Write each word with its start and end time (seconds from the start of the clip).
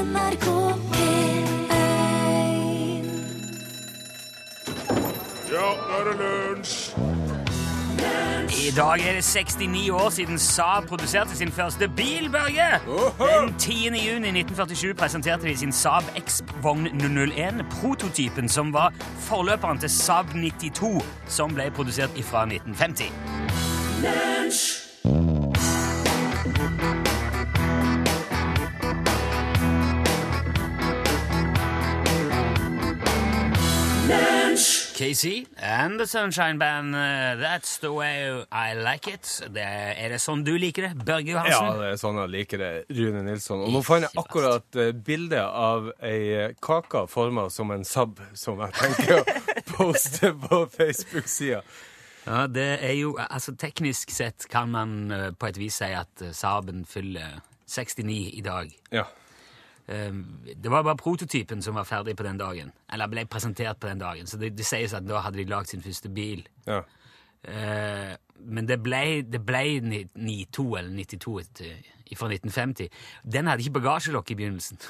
NRK 0.00 0.46
P1 0.92 3.04
Ja, 5.52 5.66
nå 5.76 5.98
er 5.98 6.04
det 6.08 6.14
lunsj! 6.20 6.76
I 8.50 8.72
dag 8.76 9.00
er 9.08 9.12
det 9.18 9.24
69 9.24 9.90
år 9.90 10.10
siden 10.10 10.38
Saab 10.38 10.86
produserte 10.88 11.36
sin 11.36 11.52
første 11.52 11.88
bil, 11.88 12.30
Børge. 12.32 12.80
Den 13.18 13.54
10. 13.58 13.72
juni 13.72 14.28
1947 14.28 14.94
presenterte 14.94 15.46
de 15.46 15.56
sin 15.56 15.72
Saab 15.72 16.02
X-vogn 16.16 16.86
001, 16.86 17.66
prototypen 17.80 18.48
som 18.48 18.72
var 18.72 18.92
forløperen 19.18 19.78
til 19.78 19.90
Saab 19.90 20.26
92, 20.34 21.04
som 21.28 21.54
ble 21.54 21.70
produsert 21.76 22.10
fra 22.24 22.46
1950. 22.46 24.89
KC 35.00 35.46
and 35.56 35.98
the 35.98 36.06
Sunshine 36.06 36.58
Band, 36.58 36.94
uh, 36.94 37.40
that's 37.40 37.78
the 37.80 37.92
way 37.92 38.44
I 38.52 38.74
like 38.74 39.08
it. 39.08 39.24
Det, 39.48 39.64
er 39.64 40.12
det 40.12 40.18
sånn 40.20 40.42
du 40.44 40.52
liker 40.60 40.90
det, 40.90 41.06
Børge 41.08 41.32
Ja, 41.32 41.60
det 41.78 41.94
er 41.94 42.00
sånn 42.00 42.20
jeg 42.20 42.32
liker 42.34 42.60
det, 42.60 42.72
Rune 42.98 43.22
Nilsson. 43.24 43.62
Og 43.64 43.72
nå 43.72 43.80
fant 43.86 44.04
jeg 44.04 44.12
akkurat 44.20 44.68
bildet 44.70 45.20
bilde 45.20 45.40
av 45.42 45.90
ei 46.04 46.50
kake 46.62 47.06
forma 47.10 47.48
som 47.50 47.70
en 47.74 47.84
sabb, 47.84 48.20
som 48.34 48.60
jeg 48.60 48.76
tenker 48.76 49.20
å 49.20 49.38
poste 49.74 50.32
på 50.44 50.60
Facebook-sida. 50.74 51.62
Ja, 52.26 52.44
det 52.46 52.68
er 52.84 52.94
jo, 52.98 53.14
altså 53.16 53.54
Teknisk 53.58 54.12
sett 54.12 54.46
kan 54.52 54.70
man 54.74 55.10
eh, 55.14 55.30
på 55.32 55.48
et 55.48 55.58
vis 55.60 55.80
si 55.80 55.88
at 55.96 56.24
Saben 56.36 56.84
fyller 56.88 57.40
69 57.70 58.20
i 58.36 58.44
dag. 58.44 58.76
Ja. 58.92 59.06
Um, 59.90 60.22
det 60.54 60.70
var 60.70 60.84
bare 60.86 60.98
prototypen 61.00 61.62
som 61.62 61.74
var 61.74 61.88
ferdig 61.88 62.14
på 62.16 62.22
den 62.26 62.38
dagen. 62.38 62.72
Eller 62.92 63.10
ble 63.10 63.26
presentert 63.26 63.80
på 63.82 63.90
den 63.90 63.98
dagen. 63.98 64.30
Så 64.30 64.38
det, 64.38 64.52
det 64.58 64.66
sies 64.68 64.94
at 64.94 65.08
da 65.08 65.24
hadde 65.24 65.42
de 65.42 65.50
lagd 65.50 65.72
sin 65.72 65.82
første 65.82 66.12
bil. 66.14 66.46
ja. 66.68 66.84
Eh, 67.48 68.16
men 68.40 68.64
det 68.68 68.78
ble, 68.80 69.20
det 69.28 69.40
ble 69.44 69.80
92 69.84 70.64
eller 70.78 70.92
92 70.96 71.34
fra 72.16 72.28
1950. 72.32 72.88
Den 73.22 73.50
hadde 73.50 73.62
ikke 73.62 73.76
bagasjelokk 73.78 74.32
i 74.32 74.36
begynnelsen. 74.38 74.80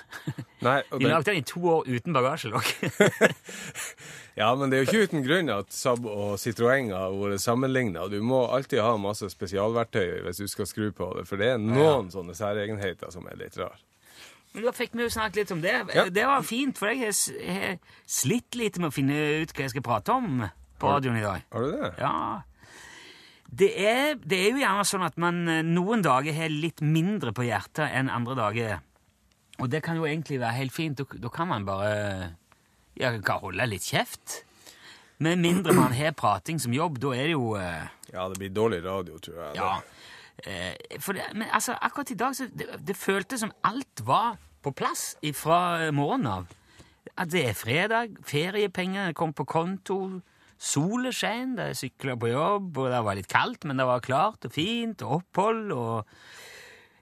Nei, 0.65 0.77
De 0.91 1.01
den, 1.01 1.09
lagde 1.11 1.33
den 1.33 1.42
i 1.42 1.47
to 1.47 1.62
år 1.73 1.91
uten 1.91 2.14
bagasjelokk. 2.17 2.70
ja, 4.41 4.53
men 4.55 4.70
det 4.70 4.79
er 4.79 4.85
jo 4.85 4.89
ikke 4.89 5.11
uten 5.11 5.27
grunn 5.27 5.53
at 5.53 5.75
Saab 5.75 6.07
og 6.07 6.39
Citroën 6.42 6.95
har 6.95 7.14
vært 7.19 7.42
sammenligna. 7.42 8.07
Du 8.11 8.20
må 8.25 8.45
alltid 8.47 8.83
ha 8.87 8.95
masse 9.03 9.29
spesialverktøy 9.35 10.23
hvis 10.25 10.42
du 10.45 10.48
skal 10.51 10.70
skru 10.70 10.89
på 10.97 11.12
det, 11.19 11.27
for 11.29 11.42
det 11.42 11.55
er 11.57 11.62
noen 11.62 12.11
sånne 12.14 12.39
særegenheter 12.39 13.12
som 13.12 13.29
er 13.31 13.39
litt 13.42 13.59
rar. 13.61 13.79
Men 14.55 14.67
da 14.67 14.73
fikk 14.75 14.97
vi 14.98 15.05
jo 15.06 15.12
snakket 15.15 15.43
litt 15.43 15.53
om 15.55 15.61
det. 15.62 15.75
Ja. 15.95 16.06
Det 16.11 16.27
var 16.27 16.47
fint, 16.47 16.79
for 16.79 16.91
jeg 16.91 17.12
har 17.12 17.79
slitt 18.11 18.59
litt 18.59 18.81
med 18.83 18.91
å 18.91 18.95
finne 18.95 19.19
ut 19.42 19.53
hva 19.55 19.67
jeg 19.67 19.75
skal 19.77 19.87
prate 19.87 20.17
om 20.17 20.42
på 20.81 20.91
radioen 20.91 21.20
i 21.20 21.25
dag. 21.25 21.45
Har 21.55 21.67
du 21.67 21.75
det? 21.77 21.91
Ja. 22.01 22.15
Det 23.51 23.70
er, 23.83 24.15
det 24.23 24.39
er 24.39 24.53
jo 24.55 24.62
gjerne 24.62 24.87
sånn 24.87 25.07
at 25.07 25.17
man 25.20 25.42
eh, 25.51 25.65
noen 25.67 26.05
dager 26.07 26.34
har 26.37 26.53
litt 26.53 26.83
mindre 26.83 27.34
på 27.34 27.47
hjertet 27.48 27.91
enn 27.98 28.11
andre 28.12 28.37
dager. 28.39 28.77
Og 29.61 29.70
det 29.70 29.83
kan 29.84 29.98
jo 29.98 30.07
egentlig 30.07 30.39
være 30.41 30.59
helt 30.61 30.75
fint. 30.75 31.01
Da, 31.01 31.19
da 31.27 31.33
kan 31.35 31.51
man 31.51 31.67
bare 31.67 31.91
ja, 32.98 33.11
kan 33.27 33.42
holde 33.42 33.67
litt 33.70 33.87
kjeft. 33.91 34.45
Med 35.20 35.42
mindre 35.42 35.75
man 35.77 35.92
har 35.92 36.14
prating 36.17 36.62
som 36.62 36.73
jobb, 36.73 36.97
da 37.03 37.11
er 37.12 37.27
det 37.29 37.35
jo 37.35 37.55
eh, 37.61 37.91
Ja, 38.14 38.29
det 38.31 38.39
blir 38.41 38.55
dårlig 38.55 38.85
radio, 38.87 39.19
tror 39.20 39.42
jeg. 39.42 39.59
Ja. 39.59 39.73
Eh, 39.79 40.00
for 41.00 41.16
det, 41.16 41.27
men 41.34 41.48
altså, 41.52 41.77
akkurat 41.80 42.10
i 42.10 42.19
dag 42.19 42.36
så 42.36 42.48
det, 42.52 42.69
det 42.86 42.96
føltes 42.96 43.44
som 43.44 43.52
alt 43.66 44.02
var 44.06 44.38
på 44.64 44.72
plass 44.77 45.14
fra 45.36 45.91
morgenen 45.94 46.30
av. 46.33 46.50
At 47.16 47.33
det 47.33 47.46
er 47.48 47.56
fredag, 47.56 48.19
feriepengene 48.28 49.16
kom 49.16 49.33
på 49.36 49.46
konto, 49.48 50.20
solen 50.61 51.56
da 51.56 51.70
jeg 51.70 51.78
sykla 51.78 52.16
på 52.20 52.30
jobb, 52.30 52.79
og 52.79 52.90
det 52.92 53.05
var 53.05 53.17
litt 53.17 53.30
kaldt, 53.33 53.64
men 53.64 53.80
det 53.80 53.86
var 53.89 54.05
klart 54.05 54.45
og 54.45 54.52
fint, 54.52 55.02
og 55.02 55.20
opphold, 55.20 55.73
og 55.73 56.06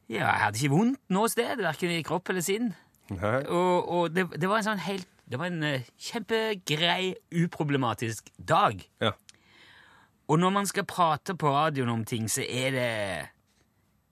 ja, 0.09 0.23
jeg 0.23 0.43
hadde 0.45 0.61
ikke 0.63 0.75
vondt 0.77 1.01
noe 1.13 1.29
sted, 1.29 1.59
hverken 1.61 1.93
i 1.93 2.05
kropp 2.07 2.31
eller 2.33 2.45
sinn. 2.45 2.71
Nei. 3.13 3.41
Og, 3.45 3.89
og 3.89 4.15
det, 4.15 4.29
det 4.37 4.49
var 4.49 4.61
en 4.61 4.67
sånn 4.67 4.83
helt 4.85 5.09
Det 5.29 5.39
var 5.41 5.49
en 5.49 5.65
eh, 5.65 5.87
kjempegrei, 6.01 7.15
uproblematisk 7.37 8.31
dag. 8.37 8.81
Ja. 9.01 9.11
Og 10.29 10.39
når 10.39 10.53
man 10.53 10.67
skal 10.69 10.87
prate 10.89 11.37
på 11.37 11.51
radioen 11.55 11.91
om 11.93 12.05
ting, 12.05 12.29
så 12.31 12.45
er 12.45 12.71
det 12.75 12.89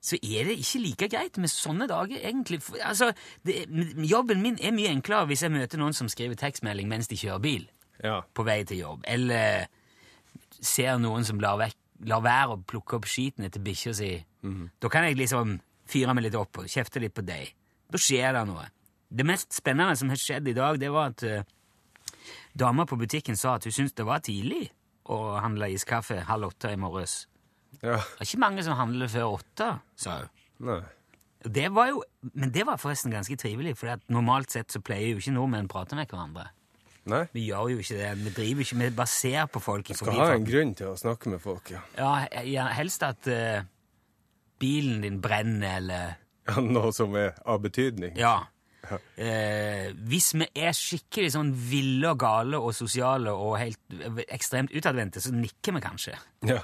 så 0.06 0.18
er 0.22 0.46
det 0.46 0.58
ikke 0.60 0.80
like 0.80 1.08
greit 1.10 1.38
med 1.42 1.50
sånne 1.50 1.88
dager, 1.90 2.20
egentlig. 2.22 2.60
For, 2.62 2.78
altså, 2.84 3.10
det, 3.46 3.64
jobben 4.06 4.42
min 4.42 4.58
er 4.62 4.74
mye 4.74 4.92
enklere 4.94 5.26
hvis 5.26 5.42
jeg 5.42 5.54
møter 5.54 5.80
noen 5.82 5.96
som 5.96 6.08
skriver 6.08 6.38
tekstmelding 6.38 6.86
mens 6.88 7.10
de 7.10 7.18
kjører 7.18 7.42
bil 7.42 7.64
ja. 8.04 8.20
på 8.22 8.44
vei 8.46 8.60
til 8.68 8.84
jobb, 8.84 9.02
eller 9.10 9.66
ser 10.60 11.00
noen 11.02 11.26
som 11.26 11.42
lar, 11.42 11.58
vekk, 11.58 11.78
lar 12.06 12.22
være 12.22 12.54
å 12.54 12.62
plukke 12.70 13.00
opp 13.00 13.10
skiten 13.10 13.48
etter 13.48 13.64
bikkja 13.64 13.96
si. 13.98 14.12
Da 14.78 14.92
kan 14.92 15.08
jeg 15.08 15.18
liksom 15.18 15.58
fyre 15.90 16.14
meg 16.14 16.28
litt 16.28 16.38
opp 16.38 16.62
og 16.62 16.70
kjefte 16.70 17.02
litt 17.02 17.14
på 17.16 17.26
deg. 17.26 17.50
Da 17.90 17.98
skjer 17.98 18.36
det 18.36 18.46
noe. 18.46 18.68
Det 19.10 19.26
mest 19.26 19.54
spennende 19.54 19.98
som 19.98 20.10
har 20.10 20.20
skjedd 20.20 20.48
i 20.50 20.54
dag, 20.54 20.78
det 20.78 20.90
var 20.94 21.12
at 21.14 21.26
uh, 21.26 21.42
dama 22.54 22.86
på 22.86 22.98
butikken 22.98 23.38
sa 23.38 23.56
at 23.56 23.66
hun 23.66 23.74
syntes 23.74 23.94
det 23.98 24.06
var 24.06 24.22
tidlig 24.22 24.68
å 25.12 25.36
handla 25.42 25.68
iskaffe 25.72 26.20
halv 26.28 26.50
åtte 26.50 26.72
i 26.72 26.80
morges. 26.80 27.26
ja. 27.82 27.96
Det 27.96 28.24
er 28.24 28.28
ikke 28.28 28.42
mange 28.42 28.64
som 28.66 28.76
handler 28.78 29.10
før 29.12 29.38
åtte, 29.38 29.70
sa 29.96 30.20
hun. 30.22 30.30
Nei. 30.66 30.82
Det 31.46 31.68
var 31.70 31.90
jo, 31.92 32.02
men 32.34 32.50
det 32.50 32.64
var 32.66 32.80
forresten 32.80 33.12
ganske 33.12 33.36
trivelig, 33.38 33.76
for 33.78 34.00
normalt 34.10 34.50
sett 34.50 34.72
så 34.72 34.80
pleier 34.82 35.14
jo 35.14 35.20
ikke 35.20 35.34
nordmenn 35.36 35.68
å 35.68 35.72
prate 35.76 35.98
med 35.98 36.10
hverandre. 36.10 36.48
Nei. 37.06 37.22
Vi 37.36 37.44
gjør 37.46 37.70
jo 37.70 37.82
ikke 37.84 37.98
det. 38.00 38.08
Vi 38.18 38.32
driver 38.34 38.64
ikke, 38.64 38.78
vi 38.80 38.90
bare 38.98 39.12
ser 39.12 39.46
på 39.46 39.62
folk. 39.62 39.90
Vi 39.92 39.94
Skal 39.94 40.16
ha 40.18 40.32
en 40.34 40.46
grunn 40.48 40.72
til 40.74 40.90
å 40.90 40.96
snakke 40.98 41.30
med 41.30 41.42
folk, 41.44 41.70
ja. 41.70 41.84
Ja, 41.94 42.42
ja, 42.42 42.66
helst 42.74 43.04
at 43.06 43.28
uh, 43.30 43.60
bilen 44.58 45.04
din 45.04 45.20
brenner, 45.22 45.76
eller 45.78 46.16
ja 46.46 46.62
noe 46.62 46.92
som 46.94 47.14
er 47.18 47.34
av 47.46 47.62
betydning. 47.64 48.16
Ja. 48.18 48.38
Eh, 49.16 49.90
hvis 50.10 50.32
vi 50.36 50.46
er 50.62 50.74
skikkelig 50.76 51.32
sånn 51.34 51.52
ville 51.70 52.10
og 52.12 52.20
gale 52.22 52.60
og 52.60 52.74
sosiale 52.76 53.32
og 53.34 53.56
helt 53.60 54.26
ekstremt 54.28 54.74
utadvendte, 54.76 55.22
så 55.24 55.32
nikker 55.34 55.76
vi 55.76 55.84
kanskje. 55.84 56.16
Ja. 56.48 56.60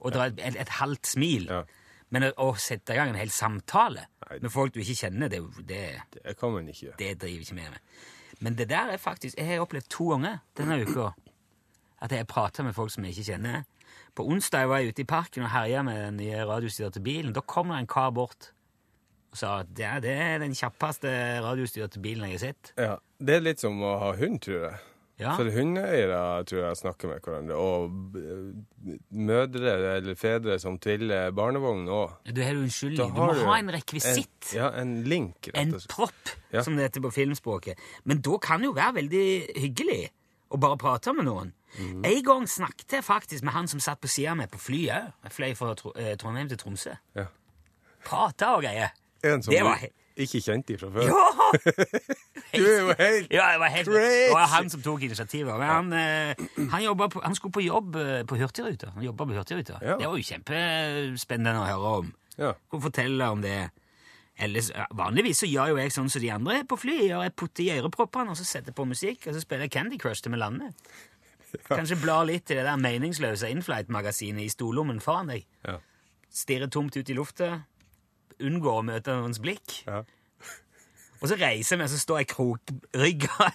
Og 0.00 0.14
drar 0.14 0.32
et, 0.32 0.40
et, 0.44 0.58
et 0.66 0.74
halvt 0.80 1.12
smil. 1.14 1.48
Ja. 1.50 1.62
Men 2.14 2.28
å, 2.28 2.32
å 2.38 2.48
sette 2.60 2.94
i 2.94 2.98
gang 2.98 3.10
en 3.10 3.18
hel 3.18 3.32
samtale 3.34 4.06
Nei. 4.28 4.38
med 4.44 4.52
folk 4.54 4.74
du 4.74 4.80
ikke 4.82 4.98
kjenner, 5.06 5.30
det, 5.32 5.40
det, 5.66 5.84
Det 6.14 6.36
kan 6.38 6.52
man 6.54 6.68
ikke. 6.70 6.94
det 7.00 7.14
driver 7.22 7.46
ikke 7.46 7.58
vi 7.58 7.70
med. 7.72 7.94
Men 8.44 8.58
det 8.58 8.66
der 8.68 8.92
er 8.92 9.00
faktisk 9.00 9.38
Jeg 9.40 9.48
har 9.48 9.62
opplevd 9.64 9.88
to 9.90 10.10
ganger 10.12 10.42
denne 10.58 10.82
uka 10.84 11.14
at 12.04 12.12
jeg 12.12 12.26
prater 12.28 12.62
med 12.66 12.74
folk 12.76 12.92
som 12.92 13.06
jeg 13.06 13.16
ikke 13.16 13.32
kjenner. 13.32 13.62
På 14.14 14.26
onsdag 14.28 14.68
var 14.68 14.82
jeg 14.82 14.92
ute 14.92 15.02
i 15.02 15.08
parken 15.08 15.46
og 15.46 15.50
herja 15.50 15.80
med 15.82 15.96
den 15.96 16.18
nye 16.20 16.44
radiostyrte 16.44 17.00
bilen. 17.00 17.32
Da 17.32 17.40
kom 17.40 17.72
det 17.72 17.78
en 17.80 17.88
kar 17.88 18.12
bort 18.12 18.50
og 19.36 19.40
sa 19.44 19.54
at 19.62 19.78
ja, 19.78 19.94
det 20.00 20.16
er 20.16 20.40
den 20.42 20.56
kjappeste 20.56 21.12
radiostyrte 21.44 22.00
bilen 22.02 22.24
jeg 22.32 22.38
har 22.40 22.44
sett. 22.48 22.72
Ja, 22.80 22.94
Det 23.20 23.36
er 23.38 23.44
litt 23.44 23.60
som 23.62 23.76
å 23.84 23.98
ha 24.00 24.14
hund, 24.16 24.40
tror 24.44 24.62
jeg. 24.70 24.78
Ja. 25.16 25.30
For 25.38 25.48
hundeeiere 25.48 26.18
tror 26.44 26.58
jeg 26.66 26.76
snakker 26.76 27.08
med 27.08 27.22
hverandre, 27.24 27.56
og 27.56 28.16
eh, 28.20 28.98
mødre 29.16 29.70
eller 29.96 30.18
fedre 30.20 30.58
som 30.60 30.76
triller 30.82 31.30
barnevogn 31.32 31.86
òg. 31.88 32.18
Du 32.36 32.42
har 32.44 32.52
unnskyldning. 32.58 33.14
Du 33.16 33.22
må 33.22 33.30
ha 33.48 33.54
en 33.62 33.70
rekvisitt. 33.72 34.50
Ja, 34.52 34.68
en 34.76 34.98
link, 35.08 35.48
En 35.56 35.72
propp, 35.88 36.34
Ja. 36.52 36.60
som 36.62 36.76
det 36.76 36.90
heter 36.90 37.00
på 37.06 37.14
filmspråket. 37.16 37.80
Men 38.04 38.20
da 38.20 38.36
kan 38.44 38.60
det 38.60 38.68
jo 38.68 38.74
være 38.76 38.98
veldig 39.00 39.24
hyggelig 39.56 40.02
å 40.52 40.60
bare 40.60 40.76
prate 40.84 41.14
med 41.16 41.24
noen. 41.30 41.54
Mm. 41.80 42.04
En 42.04 42.22
gang 42.28 42.44
snakket 42.48 42.98
jeg 42.98 43.04
faktisk 43.08 43.42
med 43.48 43.52
han 43.56 43.68
som 43.68 43.80
satt 43.80 44.00
på 44.04 44.08
sida 44.12 44.30
av 44.32 44.36
meg 44.36 44.50
på 44.52 44.60
flyet. 44.60 45.14
Jeg 45.24 45.32
fløy 45.32 45.56
fra 45.56 45.72
eh, 45.96 46.12
Trondheim 46.20 46.48
til 46.52 46.60
Tromsø. 46.60 46.92
Ja. 47.16 47.26
Prata 48.04 48.52
og 48.56 48.62
greier. 48.68 48.92
En 49.24 49.42
som 49.42 49.52
Det 49.54 49.62
var 49.64 49.76
he- 49.80 49.92
ikke 50.16 50.40
kjente 50.40 50.78
fra 50.80 50.90
før. 50.90 51.06
Ja! 51.08 51.24
Du 52.56 52.62
er 52.64 52.78
jo 52.80 52.92
helt 52.98 53.32
Ja, 53.32 53.48
det 53.52 53.60
var 53.60 53.68
helt 53.68 53.88
Crazy! 53.88 54.20
Det 54.26 54.32
var 54.32 54.46
han 54.48 54.70
som 54.70 54.82
tok 54.82 55.02
initiativet. 55.02 55.58
Men 55.60 55.68
han, 55.68 55.92
eh, 55.92 56.68
han, 56.70 56.82
på, 57.12 57.20
han 57.24 57.34
skulle 57.36 57.52
på 57.52 57.64
jobb 57.64 57.96
eh, 58.00 58.22
på 58.28 58.38
Hurtigruta. 58.40 58.92
Han 58.94 59.04
på 59.28 59.36
Hurtigruta. 59.36 59.80
Ja. 59.82 59.96
Det 60.00 60.06
var 60.08 60.16
jo 60.16 60.24
kjempespennende 60.30 61.60
å 61.60 61.66
høre 61.68 61.92
om. 62.00 62.12
Ja. 62.38 62.52
Kunne 62.70 62.86
fortelle 62.86 63.28
om 63.34 63.42
det. 63.44 63.58
Ellers, 64.38 64.70
vanligvis 64.96 65.38
så 65.40 65.48
gjør 65.48 65.72
jo 65.72 65.76
jeg 65.80 65.92
sånn 65.94 66.10
som 66.12 66.20
de 66.22 66.30
andre 66.32 66.62
på 66.68 66.76
gjør. 66.80 67.22
Jeg 67.24 67.34
putter 67.40 67.64
i 67.64 67.70
øreproppene, 67.78 68.32
og 68.32 68.36
så 68.40 68.44
setter 68.44 68.72
jeg 68.72 68.76
på 68.76 68.84
musikk, 68.88 69.26
og 69.28 69.36
så 69.36 69.40
spiller 69.44 69.64
jeg 69.68 69.72
Candy 69.76 69.98
Crush 70.00 70.22
til 70.24 70.32
vi 70.36 70.40
lander. 70.40 70.72
Kanskje 71.68 71.96
blar 72.02 72.26
litt 72.28 72.50
i 72.52 72.56
det 72.58 72.64
der 72.66 72.76
meningsløse 72.80 73.48
Inflight-magasinet 73.52 74.44
i 74.44 74.52
stollommen 74.52 75.00
foran 75.00 75.30
deg. 75.32 75.46
Ja. 75.64 75.78
Stirrer 76.36 76.68
tomt 76.72 76.96
ut 76.98 77.08
i 77.08 77.16
lufta. 77.16 77.62
Unngår 78.44 78.80
å 78.80 78.84
møte 78.84 79.14
noens 79.16 79.38
blikk. 79.40 79.78
Ja. 79.86 80.02
Og 81.22 81.30
så 81.30 81.36
reiser 81.40 81.76
jeg 81.76 81.80
meg, 81.80 81.88
så 81.88 81.96
står 81.98 82.18
jeg 82.20 82.28
krokrygga 82.34 83.46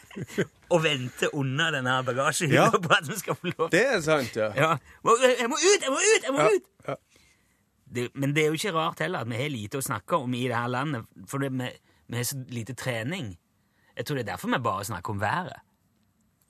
og 0.74 0.80
venter 0.82 1.30
unna 1.38 1.68
denne 1.76 2.00
bagasjehylla 2.08 2.64
Ja. 2.72 2.80
på 2.82 2.90
at 2.96 3.06
vi 3.08 3.18
skal 3.20 3.38
få 3.38 3.52
lov 3.52 3.70
Det 3.74 3.84
er 3.86 4.00
sant, 4.02 4.34
ja. 4.36 4.48
ja. 4.58 4.72
Jeg 4.82 5.04
må 5.06 5.14
ut! 5.14 5.38
Jeg 5.38 5.50
må 5.94 6.00
ut! 6.02 6.26
Jeg 6.26 6.34
må 6.34 6.42
Ja, 6.42 6.48
ut! 6.56 6.72
ja. 6.88 6.96
Det, 7.92 8.08
men 8.16 8.34
det 8.34 8.44
er 8.46 8.48
jo 8.54 8.58
ikke 8.58 8.72
rart 8.74 9.04
heller 9.04 9.22
at 9.26 9.30
vi 9.30 9.36
har 9.38 9.50
lite 9.52 9.78
å 9.78 9.84
snakke 9.86 10.16
om 10.24 10.34
i 10.34 10.46
det 10.48 10.56
her 10.56 10.70
landet. 10.72 11.06
For 11.28 11.44
vi, 11.44 11.50
Vi 12.08 12.18
har 12.18 12.24
så 12.28 12.38
lite 12.50 12.74
trening. 12.74 13.34
Jeg 13.98 14.06
tror 14.08 14.18
det 14.18 14.24
er 14.26 14.32
derfor 14.34 14.48
vi 14.54 14.60
bare 14.64 14.86
snakker 14.88 15.12
om 15.14 15.20
været. 15.22 15.60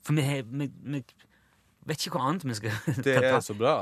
For 0.06 0.14
vi, 0.16 0.22
har, 0.22 0.42
vi, 0.48 0.70
vi 0.94 1.02
vet 1.86 2.06
ikke 2.06 2.14
hva 2.16 2.28
annet 2.30 2.46
vi 2.46 2.54
skal 2.54 3.02
Det 3.04 3.16
er 3.20 3.40
så 3.42 3.54
bra. 3.58 3.74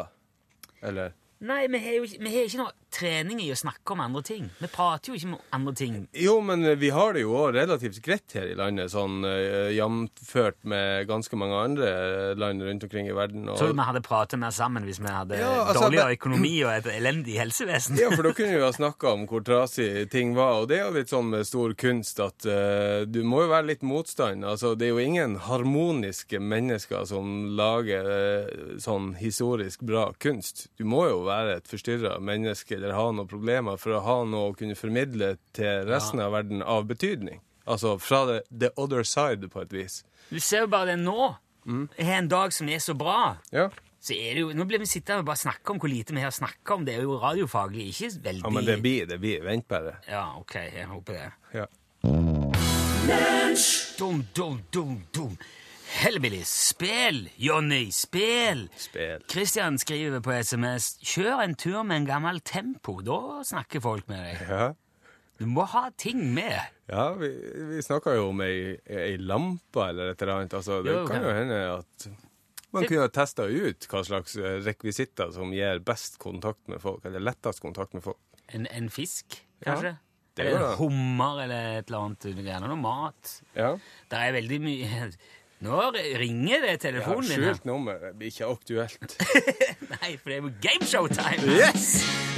Eller? 0.83 1.13
Nei, 1.41 1.67
vi 1.73 1.79
har 1.85 1.95
jo 2.01 2.03
ikke, 2.09 2.19
vi 2.25 2.33
har 2.35 2.49
ikke 2.49 2.59
noe 2.65 2.73
trening 3.01 3.41
i 3.43 3.51
å 3.53 3.59
snakke 3.59 3.95
om 3.95 4.03
andre 4.05 4.23
ting. 4.27 4.49
Vi 4.61 4.69
prater 4.71 5.13
jo 5.13 5.19
ikke 5.19 5.31
om 5.33 5.39
andre 5.57 5.75
ting. 5.79 5.97
Jo, 6.17 6.39
men 6.45 6.65
vi 6.81 6.91
har 6.95 7.15
det 7.17 7.25
jo 7.25 7.37
òg 7.41 7.55
relativt 7.57 8.01
greit 8.05 8.37
her 8.37 8.51
i 8.51 8.57
landet, 8.59 8.93
sånn 8.93 9.25
uh, 9.27 9.71
jamført 9.75 10.61
med 10.69 11.09
ganske 11.11 11.39
mange 11.41 11.59
andre 11.65 11.91
land 12.39 12.65
rundt 12.67 12.87
omkring 12.87 13.09
i 13.11 13.17
verden. 13.17 13.49
Og... 13.49 13.59
Tror 13.61 13.73
du 13.73 13.79
vi 13.81 13.89
hadde 13.89 14.03
pratet 14.05 14.41
mer 14.43 14.55
sammen 14.55 14.87
hvis 14.89 15.01
vi 15.03 15.11
hadde 15.11 15.41
Ja, 15.41 15.53
altså, 15.65 15.87
dårligere 15.87 16.17
økonomi 16.19 16.55
og 16.67 16.75
et 16.75 16.91
elendig 16.93 17.39
helsevesen? 17.41 17.99
Ja, 18.01 18.11
for 18.15 18.27
da 18.27 18.35
kunne 18.37 18.57
vi 18.57 18.65
ha 18.65 18.73
snakka 18.75 19.15
om 19.15 19.27
hvor 19.31 19.45
trasig 19.47 20.09
ting 20.13 20.35
var, 20.39 20.63
og 20.63 20.71
det 20.71 20.81
er 20.81 20.89
jo 20.89 20.97
litt 20.99 21.13
sånn 21.13 21.31
med 21.33 21.49
stor 21.49 21.75
kunst 21.81 22.21
at 22.23 22.47
uh, 22.49 23.07
du 23.09 23.23
må 23.27 23.45
jo 23.47 23.53
være 23.55 23.71
litt 23.73 23.87
motstand. 23.87 24.45
Altså, 24.47 24.75
det 24.79 24.89
er 24.89 24.95
jo 24.95 25.05
ingen 25.05 25.39
harmoniske 25.47 26.41
mennesker 26.43 27.07
som 27.09 27.51
lager 27.59 28.11
uh, 28.11 28.77
sånn 28.83 29.15
historisk 29.21 29.85
bra 29.87 30.11
kunst. 30.21 30.69
Du 30.79 30.87
må 30.89 31.07
jo 31.09 31.23
være 31.29 31.59
et 31.61 31.71
forstyrra 31.71 32.19
menneske 32.25 32.77
eller 32.77 32.90
ha 32.97 33.11
noen 33.13 33.29
problemer 33.31 33.79
for 33.81 33.97
å 33.97 34.03
ha 34.05 34.17
noe 34.29 34.51
å 34.51 34.57
kunne 34.57 34.79
formidle 34.79 35.35
til 35.57 35.87
resten 35.89 36.23
av 36.23 36.35
verden 36.37 36.63
av 36.63 36.89
betydning. 36.91 37.41
Altså 37.71 37.97
fra 38.03 38.25
the, 38.27 38.41
the 38.51 38.71
other 38.77 39.05
side, 39.07 39.47
på 39.53 39.63
et 39.63 39.73
vis. 39.73 40.01
Du 40.31 40.41
ser 40.41 40.65
jo 40.65 40.73
bare 40.73 40.93
det 40.93 40.99
nå. 41.03 41.35
Mm. 41.67 41.87
Jeg 41.97 42.07
har 42.09 42.19
en 42.23 42.31
dag 42.31 42.55
som 42.57 42.69
er 42.73 42.83
så 42.83 42.97
bra. 42.99 43.37
Ja. 43.55 43.69
Så 44.01 44.15
er 44.17 44.35
det 44.35 44.45
jo, 44.47 44.53
Nå 44.57 44.65
blir 44.65 44.81
vi 44.81 44.89
sittende 44.89 45.21
og 45.21 45.29
bare 45.29 45.43
snakke 45.43 45.75
om 45.75 45.81
hvor 45.81 45.91
lite 45.93 46.17
vi 46.17 46.25
har 46.25 46.33
snakka 46.33 46.79
om. 46.79 46.87
Det 46.89 46.97
er 46.97 47.05
jo 47.05 47.19
radiofaglig 47.21 47.91
ikke 47.93 48.11
veldig 48.25 48.47
ja, 48.47 48.53
men 48.57 48.67
det 48.67 48.79
blir, 48.81 49.07
det 49.11 49.21
blir. 49.21 49.43
Vent 49.45 49.69
bare. 49.69 49.99
Ja, 50.09 50.25
ok, 50.41 50.57
jeg 50.73 50.89
håper 50.89 51.19
det. 51.19 51.29
Ja. 51.61 51.67
Dum, 54.01 54.25
dum, 54.37 54.63
dum, 54.73 54.95
dum. 55.13 55.37
Hellbillies, 55.91 56.51
Spel, 56.71 57.25
Jonny, 57.37 57.91
spel! 57.93 58.69
Spel. 58.79 59.25
Christian 59.31 59.79
skriver 59.81 60.23
på 60.23 60.33
SMS 60.39 60.93
kjør 61.03 61.43
en 61.45 61.57
tur 61.59 61.83
med 61.83 62.03
en 62.03 62.07
gammel 62.09 62.39
Tempo. 62.47 63.01
Da 63.05 63.43
snakker 63.47 63.83
folk 63.85 64.07
med 64.09 64.23
deg. 64.23 64.45
Ja. 64.49 64.69
Du 65.41 65.47
må 65.51 65.65
ha 65.73 65.87
ting 65.99 66.21
med. 66.37 66.57
Ja, 66.93 67.11
vi, 67.19 67.31
vi 67.73 67.83
snakka 67.83 68.15
jo 68.19 68.29
om 68.31 68.43
ei, 68.45 68.77
ei 68.87 69.17
lampe 69.19 69.87
eller 69.89 70.13
et 70.13 70.23
eller 70.23 70.43
annet. 70.43 70.57
Altså, 70.61 70.79
det 70.85 70.95
Jo, 70.95 71.07
kan 71.09 71.25
jo 71.27 71.33
hende 71.35 71.61
at 71.79 72.07
man 72.71 72.87
kunne 72.87 73.09
testa 73.11 73.49
ut 73.51 73.89
hva 73.91 74.05
slags 74.07 74.37
rekvisitter 74.67 75.33
som 75.35 75.51
gir 75.57 75.81
best 75.83 76.21
kontakt 76.23 76.69
med 76.71 76.79
folk, 76.85 77.03
eller 77.09 77.25
lettest 77.25 77.65
kontakt 77.65 77.97
med 77.97 78.05
folk. 78.07 78.21
En, 78.55 78.69
en 78.71 78.91
fisk, 78.93 79.41
kanskje? 79.65 79.97
det 80.39 80.47
eller 80.47 80.69
en 80.71 80.79
hummer 80.79 81.43
eller 81.45 81.81
et 81.81 81.89
eller 81.91 82.05
annet. 82.07 82.29
Gjerne 82.47 82.69
noe 82.71 82.79
mat. 82.81 83.33
Ja. 83.57 83.73
Det 84.13 84.21
er 84.21 84.37
veldig 84.39 84.61
mye 84.63 85.09
Nå 85.61 85.91
ringer 85.93 86.63
det 86.65 86.79
telefonen 86.81 87.27
din. 87.29 87.43
her. 87.43 87.53
skjult 87.53 87.65
nummer. 87.69 87.99
Det 88.01 88.15
blir 88.17 88.31
ikke 88.33 88.47
aktuelt. 88.49 89.17
Nei, 89.93 90.15
for 90.17 90.31
det 90.33 90.37
er 90.39 90.41
jo 90.47 90.53
gameshow-time. 90.65 91.57
Yes! 91.59 91.91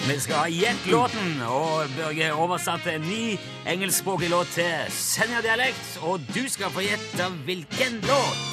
Vi 0.09 0.17
skal 0.19 0.41
ha 0.41 0.49
Gjett 0.51 0.89
låten, 0.91 1.37
og 1.47 1.93
Børge 1.95 2.33
oversatte 2.35 2.97
en 2.97 3.05
ny 3.07 3.37
engelskspråklig 3.71 4.33
låt 4.33 4.51
til 4.57 4.91
Senja-dialekt, 4.91 5.93
og 6.03 6.25
du 6.35 6.41
skal 6.51 6.73
få 6.75 6.83
gjette 6.83 7.29
hvilken 7.47 8.01
låt. 8.11 8.49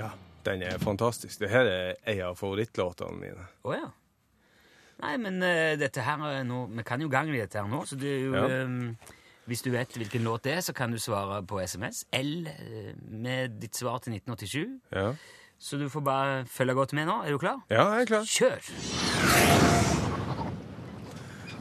Ja, 0.00 0.10
den 0.48 0.66
er 0.66 0.82
fantastisk. 0.82 1.38
Dette 1.44 1.62
er 1.62 1.94
en 2.16 2.24
av 2.32 2.40
favorittlåtene 2.40 3.14
mine. 3.20 3.46
Å 3.62 3.76
ja. 3.78 3.86
Nei, 5.04 5.14
men 5.22 5.38
uh, 5.42 5.74
dette 5.78 6.02
her 6.06 6.20
er 6.30 6.44
nå 6.46 6.64
Vi 6.70 6.82
kan 6.86 7.02
jo 7.02 7.08
gange 7.10 7.34
dette 7.34 7.58
her 7.62 7.66
nå, 7.70 7.80
så 7.86 7.96
det 7.98 8.10
er 8.10 8.20
jo 8.26 8.34
Ja. 8.34 8.44
eh, 8.62 9.14
Hvis 9.46 9.62
du 9.62 9.70
vet 9.74 9.92
hvilken 9.96 10.22
låt 10.24 10.44
det 10.44 10.52
er, 10.56 10.60
så 10.64 10.72
kan 10.72 10.92
du 10.92 10.98
svare 10.98 11.42
på 11.46 11.58
SMS. 11.60 12.04
L 12.16 12.46
eh, 12.48 12.94
med 13.10 13.58
ditt 13.60 13.76
svar 13.76 13.98
til 14.00 14.14
1987. 14.16 14.80
Ja, 14.94 15.10
Så 15.58 15.76
du 15.78 15.88
får 15.88 16.00
bare 16.00 16.46
følge 16.46 16.74
godt 16.74 16.92
med 16.92 17.06
nå. 17.06 17.20
Er 17.24 17.30
du 17.30 17.38
klar? 17.38 17.60
ja 17.70 17.84
jeg 17.94 18.00
er 18.02 18.06
klar. 18.06 18.24
Kjør! 18.24 18.58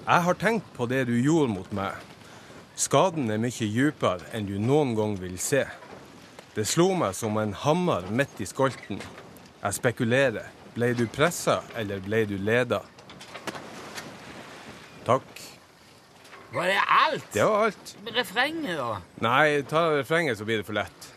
Jeg 0.08 0.24
har 0.24 0.34
tenkt 0.36 0.66
på 0.76 0.86
det 0.92 1.06
du 1.08 1.14
gjorde 1.16 1.54
mot 1.54 1.70
meg. 1.76 1.96
Skaden 2.76 3.30
er 3.32 3.38
mye 3.40 3.68
dypere 3.70 4.26
enn 4.34 4.48
du 4.50 4.58
noen 4.60 4.96
gang 4.98 5.14
vil 5.22 5.38
se. 5.40 5.64
Det 6.56 6.66
slo 6.68 6.90
meg 6.98 7.16
som 7.16 7.38
en 7.40 7.54
hammer 7.54 8.08
midt 8.12 8.42
i 8.44 8.46
skolten. 8.50 9.00
Jeg 9.64 9.74
spekulerer. 9.80 10.50
Ble 10.74 10.90
du 10.98 11.06
pressa, 11.08 11.60
eller 11.78 12.00
ble 12.02 12.24
du 12.26 12.36
leda? 12.42 12.80
Takk. 15.06 15.42
Var 16.54 16.68
det 16.68 16.80
alt? 16.88 17.34
Det 17.34 17.44
var 17.44 17.66
alt. 17.66 17.98
Refrenget, 18.06 18.78
da? 18.78 19.02
Nei, 19.26 19.62
ta 19.66 19.88
refrenget, 19.98 20.38
så 20.38 20.46
blir 20.46 20.58
det 20.62 20.66
for 20.68 20.78
lett. 20.78 21.10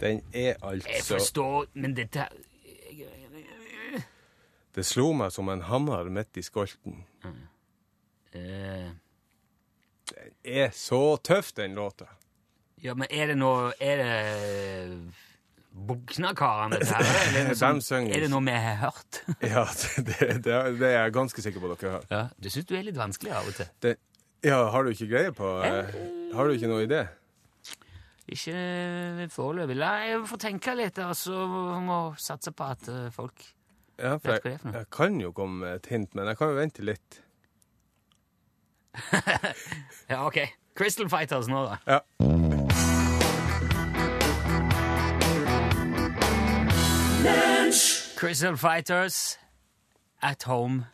Den 0.00 0.22
er 0.32 0.40
Jeg 0.40 0.56
altså 0.62 1.14
forstår, 1.14 1.66
men 1.74 1.96
dette 1.96 2.26
Det 4.74 4.84
slo 4.86 5.12
meg 5.12 5.32
som 5.32 5.50
en 5.52 5.60
hammer 5.62 6.08
midt 6.08 6.36
i 6.36 6.42
skolten. 6.42 7.04
Uh. 8.34 8.94
Den 10.08 10.32
er 10.44 10.70
så 10.70 11.16
tøff, 11.16 11.52
den 11.52 11.74
låta. 11.74 12.06
Ja, 12.82 12.94
men 12.94 13.06
er 13.10 13.26
det 13.26 13.36
noe 13.38 13.72
Er 13.80 13.96
det 14.00 14.12
Buknakaren, 15.72 16.74
dette 16.76 16.92
her? 16.92 17.02
Er 17.26 17.32
det, 17.32 17.44
noe 17.48 17.80
som- 17.82 18.06
er 18.06 18.20
det 18.26 18.28
noe 18.30 18.44
vi 18.44 18.52
har 18.52 18.76
hørt? 18.82 19.22
Ja, 19.54 19.64
det, 19.96 20.18
det, 20.44 20.58
det 20.78 20.88
er 20.90 20.98
jeg 21.06 21.14
ganske 21.16 21.42
sikker 21.44 21.62
på 21.64 21.70
dere 21.72 21.94
har. 21.96 22.04
Ja, 22.12 22.22
det 22.38 22.52
syns 22.52 22.68
du 22.68 22.74
er 22.76 22.84
litt 22.86 22.98
vanskelig 23.00 23.32
av 23.38 23.48
og 23.48 23.56
til? 23.56 23.70
Det, 23.82 23.94
ja, 24.44 24.58
har 24.74 24.84
du 24.84 24.90
ikke 24.92 25.08
greie 25.10 25.32
på 25.34 25.48
eh, 25.64 25.96
Har 26.36 26.46
du 26.50 26.54
ikke 26.58 26.68
noe 26.70 26.84
idé? 26.84 27.00
Ikke 28.32 28.54
foreløpig. 29.34 29.74
La 29.80 29.90
jeg 30.06 30.22
får 30.30 30.40
tenke 30.44 30.74
litt, 30.78 30.98
og 31.02 31.16
så 31.18 31.42
må 31.82 31.98
satse 32.22 32.52
på 32.54 32.68
at 32.74 32.86
eh, 32.92 33.08
folk 33.14 33.42
Ja, 33.98 34.14
for 34.16 34.28
Vet 34.32 34.32
hva 34.32 34.38
det 34.38 34.46
er 34.46 34.54
jeg, 34.54 34.60
for 34.62 34.68
noe. 34.70 34.78
jeg 34.84 34.90
kan 34.98 35.18
jo 35.20 35.32
komme 35.36 35.64
med 35.64 35.74
et 35.80 35.90
hint, 35.92 36.14
men 36.18 36.30
jeg 36.30 36.38
kan 36.40 36.52
jo 36.52 36.60
vente 36.60 36.84
litt. 36.86 37.18
Ja, 40.12 40.26
OK. 40.26 40.38
Crystal 40.76 41.08
Fighters 41.12 41.48
nå, 41.52 41.64
da. 41.68 41.76
Ja. 41.88 42.00
Crystal 48.22 48.54
Fighters 48.56 49.38
at 50.22 50.42
home. 50.46 50.84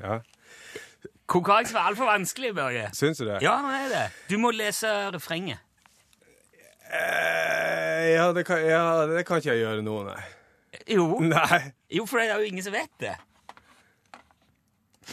ja. 0.00 0.18
Konkurranse 1.26 1.74
var 1.74 1.80
altfor 1.80 2.04
vanskelig, 2.08 2.54
Børge. 2.54 2.88
Syns 2.96 3.18
du 3.18 3.26
det? 3.28 3.36
Ja, 3.44 3.58
nå 3.62 3.68
er 3.68 3.88
det. 3.92 4.06
Du 4.30 4.38
må 4.40 4.50
lese 4.50 4.88
refrenget. 5.14 5.58
Eh, 6.90 8.06
ja, 8.16 8.32
det 8.32 8.46
kan, 8.48 8.64
ja, 8.66 8.80
det 9.06 9.26
kan 9.28 9.36
ikke 9.38 9.52
jeg 9.52 9.60
gjøre 9.62 9.84
nå, 9.86 9.98
nei. 10.08 10.22
Jo, 10.90 11.04
Nei. 11.20 11.60
jo 11.92 12.06
for 12.08 12.18
det 12.18 12.30
er 12.32 12.40
jo 12.40 12.48
ingen 12.48 12.64
som 12.64 12.72
vet 12.74 12.90
det. 13.02 13.14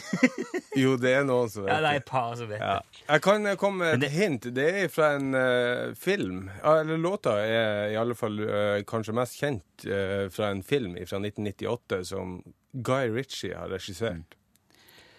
Jo, 0.82 0.94
det 1.00 1.12
er 1.16 1.24
noen 1.26 1.50
som 1.50 1.64
vet 1.66 1.72
Ja, 1.72 1.80
det 1.82 1.90
er 1.90 2.00
et 2.02 2.08
par 2.08 2.34
som 2.38 2.50
vet 2.50 2.60
Ja. 2.62 2.78
det. 2.78 3.02
Jeg 3.08 3.22
kan 3.24 3.46
eh, 3.46 3.56
komme 3.60 3.84
med 3.84 4.04
et 4.06 4.14
hint. 4.14 4.48
Det 4.54 4.66
er 4.82 4.88
fra 4.92 5.10
en 5.18 5.34
uh, 5.34 5.94
film. 5.98 6.48
Eller 6.62 7.00
låta 7.00 7.38
er 7.42 7.92
i 7.92 7.98
alle 7.98 8.16
fall 8.18 8.40
uh, 8.40 8.78
kanskje 8.88 9.16
mest 9.16 9.38
kjent 9.40 9.86
uh, 9.88 10.28
fra 10.34 10.52
en 10.54 10.62
film 10.66 10.96
fra 11.08 11.20
1998 11.22 12.02
som 12.12 12.38
Guy 12.72 13.10
Ritchie 13.14 13.56
har 13.56 13.72
regissert. 13.72 14.36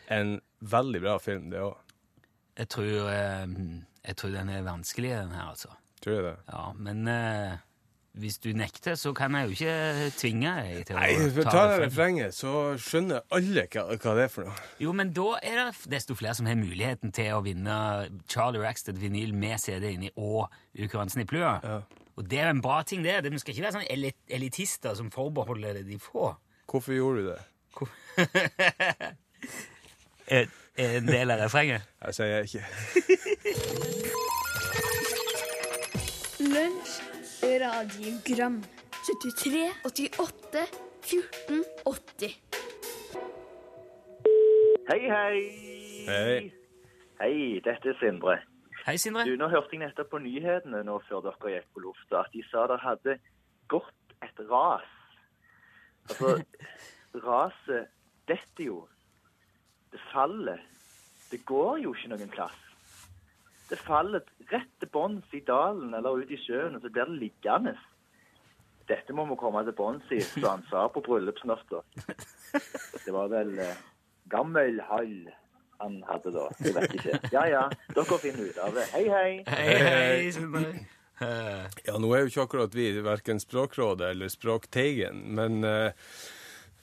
En 0.09 0.37
veldig 0.59 1.01
bra 1.03 1.17
film, 1.21 1.49
det 1.51 1.61
òg. 1.63 1.77
Jeg 2.59 2.67
tror, 2.73 3.07
jeg 3.07 4.15
tror 4.19 4.31
den 4.33 4.49
er 4.51 4.65
vanskelig, 4.65 5.11
den 5.15 5.31
her, 5.31 5.51
altså. 5.53 5.69
Tror 6.03 6.17
du 6.17 6.25
det. 6.25 6.37
Ja, 6.49 6.63
men 6.75 7.07
hvis 8.19 8.39
du 8.41 8.49
nekter, 8.57 8.95
så 8.99 9.13
kan 9.15 9.35
jeg 9.37 9.47
jo 9.47 9.55
ikke 9.57 10.09
tvinge 10.17 10.53
deg 10.57 10.87
til 10.87 10.97
Nei, 10.97 11.09
å 11.13 11.29
for 11.35 11.47
ta 11.47 11.53
ta 11.53 11.63
det 11.71 11.79
refrenget, 11.85 12.35
så 12.35 12.53
skjønner 12.81 13.21
alle 13.35 13.65
hva, 13.69 13.85
hva 13.93 14.15
det 14.17 14.25
er 14.25 14.31
for 14.33 14.49
noe. 14.49 14.65
Jo, 14.81 14.93
men 14.97 15.13
da 15.15 15.27
er 15.45 15.61
det 15.61 15.91
desto 15.93 16.17
flere 16.17 16.35
som 16.39 16.49
har 16.49 16.57
muligheten 16.59 17.13
til 17.15 17.29
å 17.37 17.43
vinne 17.45 17.75
Charlie 18.31 18.63
Rackstead 18.63 18.99
vinyl 19.01 19.33
med 19.37 19.61
CD 19.61 19.93
inni 19.93 20.11
og 20.15 20.49
Ukransen 20.79 21.23
i 21.23 21.27
plua. 21.29 21.57
Ja. 21.63 21.79
Og 22.19 22.27
det 22.27 22.41
er 22.43 22.49
en 22.51 22.63
bra 22.63 22.81
ting, 22.83 23.05
det. 23.05 23.21
Det 23.23 23.31
skal 23.39 23.53
ikke 23.55 23.67
være 23.67 23.77
sånn 23.77 23.91
elit 23.93 24.17
elitister 24.27 24.97
som 24.97 25.11
forbeholder 25.13 25.79
det 25.79 25.85
de 25.87 25.99
få. 26.03 26.33
Hvorfor 26.69 26.97
gjorde 26.97 27.23
du 27.23 27.29
det? 27.33 27.41
Er 30.29 30.45
er 30.79 30.97
en 30.97 31.07
del 31.07 31.31
av 31.31 31.41
refrenget. 31.43 31.81
Jeg 32.05 32.13
sier 32.15 32.39
ikke. 32.47 32.63
Lunsj, 36.39 36.93
radiogram 37.41 38.61
73, 39.05 39.71
88, 39.83 40.67
14, 41.01 41.63
80 41.85 42.41
Hei, 44.89 45.09
hei. 45.09 45.39
Hei. 46.07 46.53
Hei, 47.21 47.61
dette 47.63 47.89
er 47.89 47.97
Sindre. 47.99 48.39
Hei, 48.85 48.97
Sindre. 48.97 49.23
Du, 49.23 49.35
nå 49.37 49.47
hørte 49.47 49.75
jeg 49.75 49.83
nettopp 49.83 50.09
på 50.11 50.21
nyhetene 50.23 50.81
nå 50.83 50.97
før 51.07 51.21
dere 51.27 51.53
gikk 51.53 51.67
på 51.75 51.83
lufta, 51.83 52.23
at 52.23 52.33
de 52.33 52.41
sa 52.49 52.65
det 52.71 52.79
hadde 52.81 53.15
gått 53.71 54.15
et 54.25 54.41
ras. 54.49 54.89
Altså, 56.09 56.39
raset 57.27 57.93
detter 58.27 58.65
jo. 58.65 58.79
Det 59.93 60.01
faller. 60.09 60.65
Det 61.29 61.43
går 61.45 61.85
jo 61.85 61.93
ikke 61.93 62.11
noen 62.15 62.33
plass. 62.33 62.68
Det 63.69 63.77
faller 63.83 64.25
rett 64.49 64.71
til 64.81 64.89
bunns 64.93 65.33
i 65.37 65.43
dalen 65.45 65.93
eller 65.93 66.23
ut 66.23 66.31
i 66.33 66.39
sjøen, 66.41 66.75
og 66.75 66.81
så 66.81 66.89
blir 66.89 67.05
det 67.05 67.19
liggende. 67.21 67.75
Dette 68.89 69.13
må 69.13 69.27
vi 69.29 69.37
komme 69.37 69.61
til 69.67 69.75
bunns 69.77 70.07
i, 70.15 70.21
som 70.25 70.47
han 70.47 70.65
sa 70.71 70.87
på 70.89 71.03
bryllupsnatta. 71.05 71.83
Det 73.05 73.13
var 73.13 73.29
vel 73.29 73.53
eh, 73.61 73.83
gammel 74.33 74.81
hall 74.89 75.13
han 75.79 75.99
hadde 76.09 76.33
da. 76.35 76.47
Jeg 76.65 76.75
vet 76.75 76.95
ikke. 76.97 77.19
Ja 77.35 77.45
ja, 77.47 77.65
dere 77.95 78.17
finner 78.21 78.49
ut 78.49 78.57
av 78.63 78.73
det. 78.75 78.87
Hei, 78.95 79.05
hei. 79.13 79.29
Hei, 79.47 79.77
hei. 79.85 80.87
Ja, 81.19 81.97
nå 81.99 82.11
er 82.15 82.23
jo 82.23 82.31
ikke 82.31 82.45
akkurat 82.47 82.75
vi 82.75 82.91
verken 83.03 83.41
Språkrådet 83.43 84.13
eller 84.13 84.31
Språkteigen, 84.31 85.21
men 85.35 85.63
eh, 85.67 85.91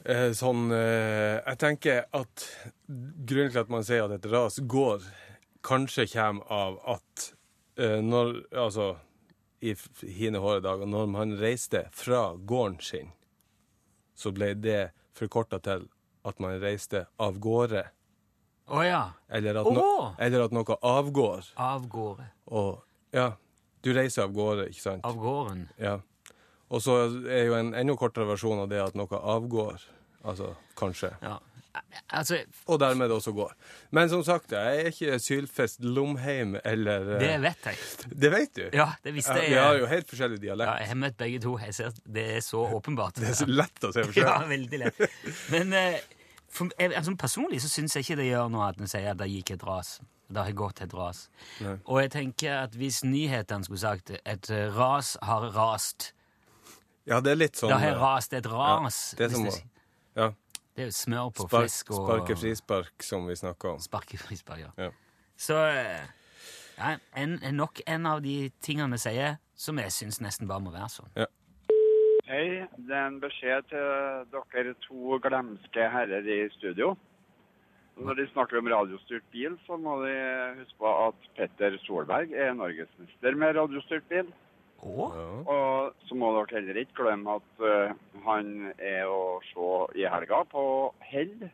eh, 0.04 0.28
sånn 0.36 0.68
eh, 0.76 1.40
Jeg 1.40 1.60
tenker 1.62 2.02
at 2.16 2.44
grunnen 2.86 3.54
til 3.54 3.62
at 3.62 3.72
man 3.72 3.86
sier 3.86 4.04
at 4.04 4.18
et 4.18 4.28
ras 4.32 4.60
går, 4.60 5.06
kanskje 5.66 6.06
kommer 6.12 6.52
av 6.52 6.78
at 6.96 7.26
uh, 7.80 7.98
når 8.04 8.38
Altså 8.54 8.94
i 9.64 9.72
hine 10.12 10.38
hårde 10.38 10.62
dager, 10.66 10.86
når 10.86 11.06
man 11.10 11.32
reiste 11.40 11.86
fra 11.96 12.34
gården 12.36 12.80
sin, 12.84 13.12
så 14.14 14.32
ble 14.36 14.52
det 14.54 14.90
forkorta 15.16 15.58
til 15.64 15.86
at 16.28 16.42
man 16.42 16.58
reiste 16.60 17.06
av 17.22 17.38
gårde. 17.42 17.86
Å 18.66 18.82
ja. 18.84 19.02
Eller 19.32 19.60
at, 19.62 19.70
no, 19.72 19.82
oh! 19.82 20.12
eller 20.18 20.44
at 20.44 20.54
noe 20.54 20.76
avgår. 20.82 21.50
Av 21.62 21.86
gårde. 21.90 22.28
Og 22.50 22.82
ja, 23.16 23.30
du 23.86 23.92
reiser 23.94 24.26
av 24.26 24.34
gårde, 24.36 24.68
ikke 24.72 24.82
sant? 24.82 25.06
Av 25.06 25.18
gården. 25.20 25.68
Ja. 25.80 26.00
Og 26.66 26.82
så 26.82 26.98
er 27.30 27.46
jo 27.46 27.54
en 27.58 27.74
enda 27.78 27.94
kortere 27.98 28.26
versjon 28.26 28.64
av 28.64 28.70
det 28.72 28.82
at 28.82 28.98
noe 28.98 29.20
avgår. 29.36 29.84
Altså 30.26 30.56
kanskje. 30.78 31.12
Ja. 31.22 31.38
Altså, 32.10 32.38
Og 32.66 32.80
dermed 32.80 33.10
også 33.10 33.32
går. 33.36 33.52
Men 33.90 34.08
som 34.08 34.24
sagt, 34.24 34.52
jeg 34.52 34.80
er 34.80 34.90
ikke 34.90 35.18
Sylfest 35.22 35.80
Lomheim 35.84 36.56
eller 36.64 37.14
eh, 37.16 37.20
det 37.20 37.30
vet 37.42 37.68
jeg. 37.70 37.76
Det 38.24 38.30
vet 38.32 38.54
du? 38.56 38.64
Ja, 38.76 38.88
det 39.04 39.14
visste 39.14 39.36
jeg. 39.40 39.50
Vi 39.54 39.60
har 39.60 39.78
jo 39.80 39.86
helt 39.90 40.08
forskjellig 40.10 40.38
Ja, 40.40 40.44
dialekt. 40.48 40.74
jeg 40.80 40.88
har 40.92 41.00
møtt 41.04 41.16
begge 41.20 41.40
to. 41.44 41.56
Ser, 41.70 41.92
det 42.06 42.26
er 42.36 42.40
så 42.44 42.64
åpenbart. 42.80 43.14
Det 43.20 43.28
er 43.32 43.38
så 43.44 43.46
lett 43.50 43.84
å 43.88 43.92
se 43.92 44.04
forskjell. 44.08 44.26
Ja, 44.28 44.36
veldig 44.48 44.82
lett. 44.84 45.00
Men 45.52 45.72
eh, 45.76 46.00
for, 46.48 46.70
altså, 46.80 47.14
personlig 47.20 47.60
så 47.64 47.68
syns 47.72 47.96
jeg 47.96 48.06
ikke 48.06 48.16
det 48.22 48.28
gjør 48.30 48.50
noe 48.52 48.68
at 48.70 48.80
en 48.80 48.88
sier 48.90 49.10
at 49.12 49.18
det 49.20 49.28
gikk 49.32 49.54
et 49.56 49.64
ras. 49.66 49.96
Det 50.26 50.42
har 50.42 50.54
gått 50.58 50.80
et 50.82 50.94
ras. 50.96 51.28
Nei. 51.62 51.76
Og 51.86 52.00
jeg 52.02 52.10
tenker 52.16 52.56
at 52.64 52.72
hvis 52.74 53.02
nyhetene 53.06 53.62
skulle 53.66 53.78
sagt 53.82 54.10
et 54.16 54.50
eh, 54.50 54.66
ras 54.74 55.16
har 55.22 55.50
rast 55.54 56.12
Ja, 57.06 57.20
det 57.22 57.36
er 57.36 57.38
litt 57.38 57.60
sånn 57.60 57.70
Det 57.70 57.78
har 57.78 57.92
eh, 57.92 58.00
rast 58.02 58.34
et 58.34 58.48
ras. 58.50 58.98
Ja, 59.14 59.20
det 59.20 59.28
er 59.28 59.36
som 59.36 59.46
Ja. 60.16 60.30
Det 60.76 60.84
er 60.84 60.90
jo 60.90 60.92
smør 60.92 61.30
på 61.32 61.46
Spark, 61.48 61.70
fisk 61.70 61.90
og 61.94 62.02
sparke 62.02 62.34
frispark, 62.36 62.94
som 63.00 63.24
vi 63.24 63.36
snakker 63.40 63.70
om. 63.70 63.78
Sparke 63.80 64.18
frispark, 64.20 64.60
ja. 64.60 64.70
Ja. 64.84 64.90
Så 65.40 65.56
eh, 65.72 66.04
ja, 66.76 66.90
en, 67.16 67.38
en 67.40 67.56
nok 67.56 67.80
en 67.88 68.06
av 68.10 68.20
de 68.24 68.50
tingene 68.60 68.92
vi 68.92 69.00
sier, 69.00 69.38
som 69.56 69.80
jeg 69.80 69.94
syns 69.96 70.20
nesten 70.20 70.50
bare 70.50 70.60
må 70.60 70.74
være 70.74 70.90
sånn. 70.92 71.08
Hei, 72.26 72.66
det 72.76 72.92
er 72.92 73.06
en 73.06 73.20
beskjed 73.22 73.68
til 73.70 74.26
dere 74.34 74.76
to 74.84 75.16
glemske 75.24 75.88
herrer 75.94 76.28
i 76.28 76.40
studio. 76.58 76.92
Når 77.96 78.18
de 78.18 78.26
snakker 78.34 78.60
om 78.60 78.68
radiostyrt 78.68 79.24
bil, 79.32 79.56
så 79.64 79.78
må 79.80 80.02
de 80.02 80.12
huske 80.58 80.76
på 80.82 80.90
at 81.06 81.28
Petter 81.38 81.78
Solberg 81.86 82.34
er 82.36 82.52
norgesmester 82.52 83.38
med 83.40 83.56
radiostyrt 83.56 84.04
bil. 84.10 84.28
Ja. 84.82 85.26
Og 85.50 86.06
så 86.06 86.16
må 86.18 86.30
dere 86.36 86.58
heller 86.60 86.80
ikke 86.80 87.02
glemme 87.02 87.38
at 87.40 87.62
uh, 87.64 87.94
han 88.26 88.72
er 88.76 89.08
å 89.10 89.38
se 89.48 89.70
i 89.98 90.06
helga 90.10 90.42
på 90.50 90.64
Hell. 91.08 91.48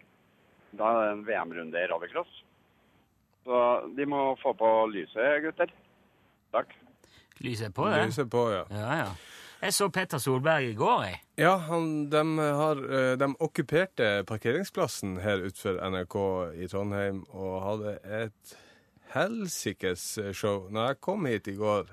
Da 0.72 0.88
er 0.88 0.98
det 0.98 1.12
en 1.12 1.26
VM-runde 1.28 1.80
i 1.80 1.90
rallycross. 1.90 2.32
Så 3.44 3.58
de 3.96 4.06
må 4.06 4.32
få 4.42 4.54
på 4.58 4.70
lyset, 4.92 5.42
gutter. 5.44 5.72
Takk. 6.54 6.74
Lyset 7.42 7.70
er 7.70 7.74
på, 7.74 7.88
det? 7.90 8.04
Lyset 8.06 8.30
på, 8.30 8.46
ja. 8.52 8.64
Ja, 8.70 8.96
ja. 9.02 9.12
Jeg 9.62 9.74
så 9.76 9.86
Petter 9.94 10.18
Solberg 10.18 10.72
i 10.72 10.74
går, 10.74 11.02
jeg. 11.06 11.18
Ja, 11.38 11.52
han, 11.68 12.08
de, 12.10 12.22
har, 12.58 12.80
eh, 12.82 13.12
de 13.18 13.28
okkuperte 13.46 14.08
parkeringsplassen 14.26 15.20
her 15.22 15.44
utenfor 15.44 15.78
NRK 15.86 16.16
i 16.58 16.68
Trondheim 16.70 17.20
og 17.30 17.60
hadde 17.62 17.92
et 18.02 18.56
helsikes 19.14 20.06
show. 20.34 20.66
Når 20.70 20.88
jeg 20.90 21.00
kom 21.06 21.30
hit 21.30 21.50
i 21.52 21.54
går 21.58 21.86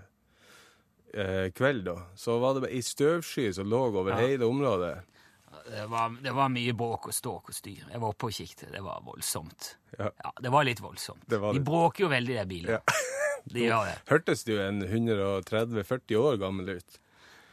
eh, 1.13 1.51
kveld, 1.55 1.85
da, 1.85 1.95
så 2.15 2.39
var 2.41 2.59
det 2.59 2.71
ei 2.73 2.81
støvsky 2.85 3.49
som 3.55 3.69
lå 3.69 3.81
over 3.89 4.15
hele 4.19 4.45
området. 4.45 4.95
Det 5.69 5.85
var, 5.89 6.15
det 6.23 6.31
var 6.33 6.49
mye 6.49 6.73
bråk 6.73 7.09
og 7.11 7.13
ståk 7.13 7.51
og 7.51 7.55
styr. 7.55 7.83
Jeg 7.91 8.01
var 8.01 8.13
oppe 8.13 8.29
og 8.29 8.33
kikket. 8.33 8.71
Det 8.73 8.81
var 8.81 9.03
voldsomt. 9.05 9.75
Ja. 9.97 10.09
ja 10.23 10.31
det 10.41 10.53
var 10.53 10.65
litt 10.65 10.81
voldsomt. 10.81 11.27
Var 11.29 11.53
De 11.53 11.61
bråker 11.61 12.07
jo 12.07 12.09
veldig, 12.13 12.39
de 12.39 12.45
bilene. 12.49 12.79
De 13.53 13.67
gjør 13.67 13.85
det. 13.87 13.99
Hørtes 14.11 14.43
du 14.47 14.55
en 14.61 14.81
130-40 14.85 16.17
år 16.19 16.41
gammel 16.41 16.73
ut? 16.79 16.99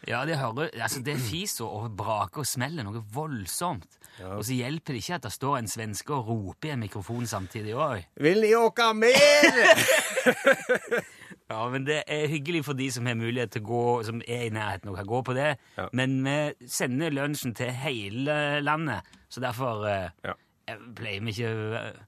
Ja, 0.06 0.20
det 0.28 0.36
hører, 0.38 0.68
altså 0.82 1.00
det 1.02 1.16
fiser 1.18 1.66
og 1.66 1.90
braker 1.98 2.44
og 2.44 2.46
smeller 2.46 2.86
noe 2.86 3.00
voldsomt. 3.14 3.96
Og 4.22 4.44
så 4.46 4.54
hjelper 4.54 4.94
det 4.94 5.02
ikke 5.02 5.18
at 5.18 5.26
det 5.26 5.32
står 5.34 5.56
en 5.58 5.68
svenske 5.68 6.14
og 6.14 6.28
roper 6.30 6.70
i 6.70 6.74
en 6.76 6.84
mikrofon 6.84 7.26
samtidig 7.28 7.74
òg. 7.74 8.06
Vil 8.22 8.40
ni 8.44 8.52
åka 8.56 8.92
mer? 8.96 9.58
Ja, 11.50 11.60
men 11.70 11.84
det 11.86 12.00
er 12.10 12.26
hyggelig 12.26 12.64
for 12.66 12.74
de 12.74 12.88
som 12.90 13.06
har 13.06 13.14
mulighet 13.14 13.52
til 13.54 13.62
å 13.62 13.68
gå, 13.68 13.82
som 14.08 14.18
er 14.26 14.48
i 14.48 14.50
nærheten 14.54 14.90
og 14.90 14.96
kan 14.98 15.06
gå 15.06 15.20
på 15.28 15.34
det. 15.36 15.52
Ja. 15.76 15.84
Men 15.94 16.16
vi 16.26 16.66
sender 16.66 17.14
lunsjen 17.14 17.54
til 17.54 17.70
hele 17.70 18.58
landet, 18.66 19.06
så 19.30 19.40
derfor 19.44 19.86
eh, 19.86 20.08
Ja. 20.26 20.34
jeg 20.68 20.78
pleier 20.98 21.22
vi 21.22 21.30
ikke 21.36 21.52
å 21.54 21.68
eh, 21.78 22.00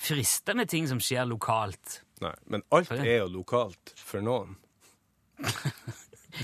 friste 0.00 0.54
med 0.54 0.70
ting 0.70 0.86
som 0.86 1.00
skjer 1.02 1.26
lokalt. 1.26 2.02
Nei, 2.22 2.34
men 2.46 2.62
alt 2.70 2.86
For 2.92 3.02
er 3.02 3.24
jo 3.24 3.30
lokalt 3.40 3.94
for 3.98 4.22
noen. 4.22 4.54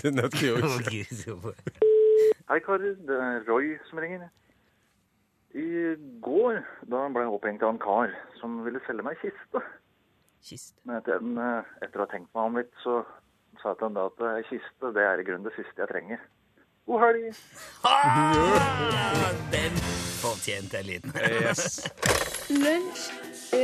Det 0.02 0.10
nøtter 0.16 0.48
jo 0.48 0.56
ikke. 0.80 1.54
Hei, 2.50 2.58
karer. 2.64 2.96
Det 3.06 3.16
er 3.22 3.44
Roy 3.46 3.76
som 3.86 4.00
ringer. 4.02 4.26
I 5.56 5.94
går 6.24 6.58
da 6.90 7.06
ble 7.14 7.22
jeg 7.22 7.32
opphengt 7.32 7.62
av 7.64 7.70
en 7.76 7.78
kar 7.80 8.10
som 8.40 8.58
ville 8.66 8.82
selge 8.88 9.06
meg 9.06 9.16
kiste. 9.22 9.62
Kist. 10.42 10.74
Men 10.84 11.00
etter, 11.00 11.20
en, 11.20 11.38
eh, 11.38 11.70
etter 11.82 12.00
å 12.00 12.06
ha 12.06 12.10
tenkt 12.12 12.32
meg 12.34 12.42
om 12.42 12.56
litt, 12.60 12.72
så 12.84 13.04
sa 13.62 13.72
jeg 13.72 13.78
til 13.78 13.88
han 13.88 13.96
da 13.98 14.06
at 14.10 14.24
ei 14.30 14.42
kiste 14.50 14.92
det 14.94 15.06
er 15.06 15.22
i 15.22 15.26
grunnen 15.26 15.48
det 15.48 15.54
siste 15.56 15.82
jeg 15.82 15.90
trenger. 15.90 16.20
God 16.86 17.00
helg! 17.02 17.38
Ah, 17.82 19.32
den 19.50 19.74
fortjente 20.20 20.78
en 20.78 20.86
liten. 20.86 21.16
Yes. 21.18 21.82
Lunsj, 22.50 23.08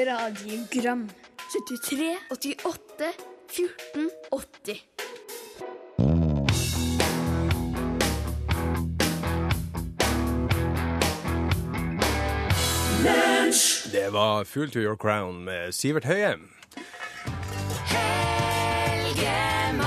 radiogram 0.09 1.07
73, 1.52 2.17
88, 2.31 3.12
14, 3.47 4.11
80 4.33 4.83
Det 13.93 14.12
var 14.12 14.45
Fool 14.45 14.71
to 14.71 14.79
your 14.79 14.97
crown 14.97 15.45
med 15.45 15.73
Sivert 15.75 16.05
Høyem. 17.92 19.80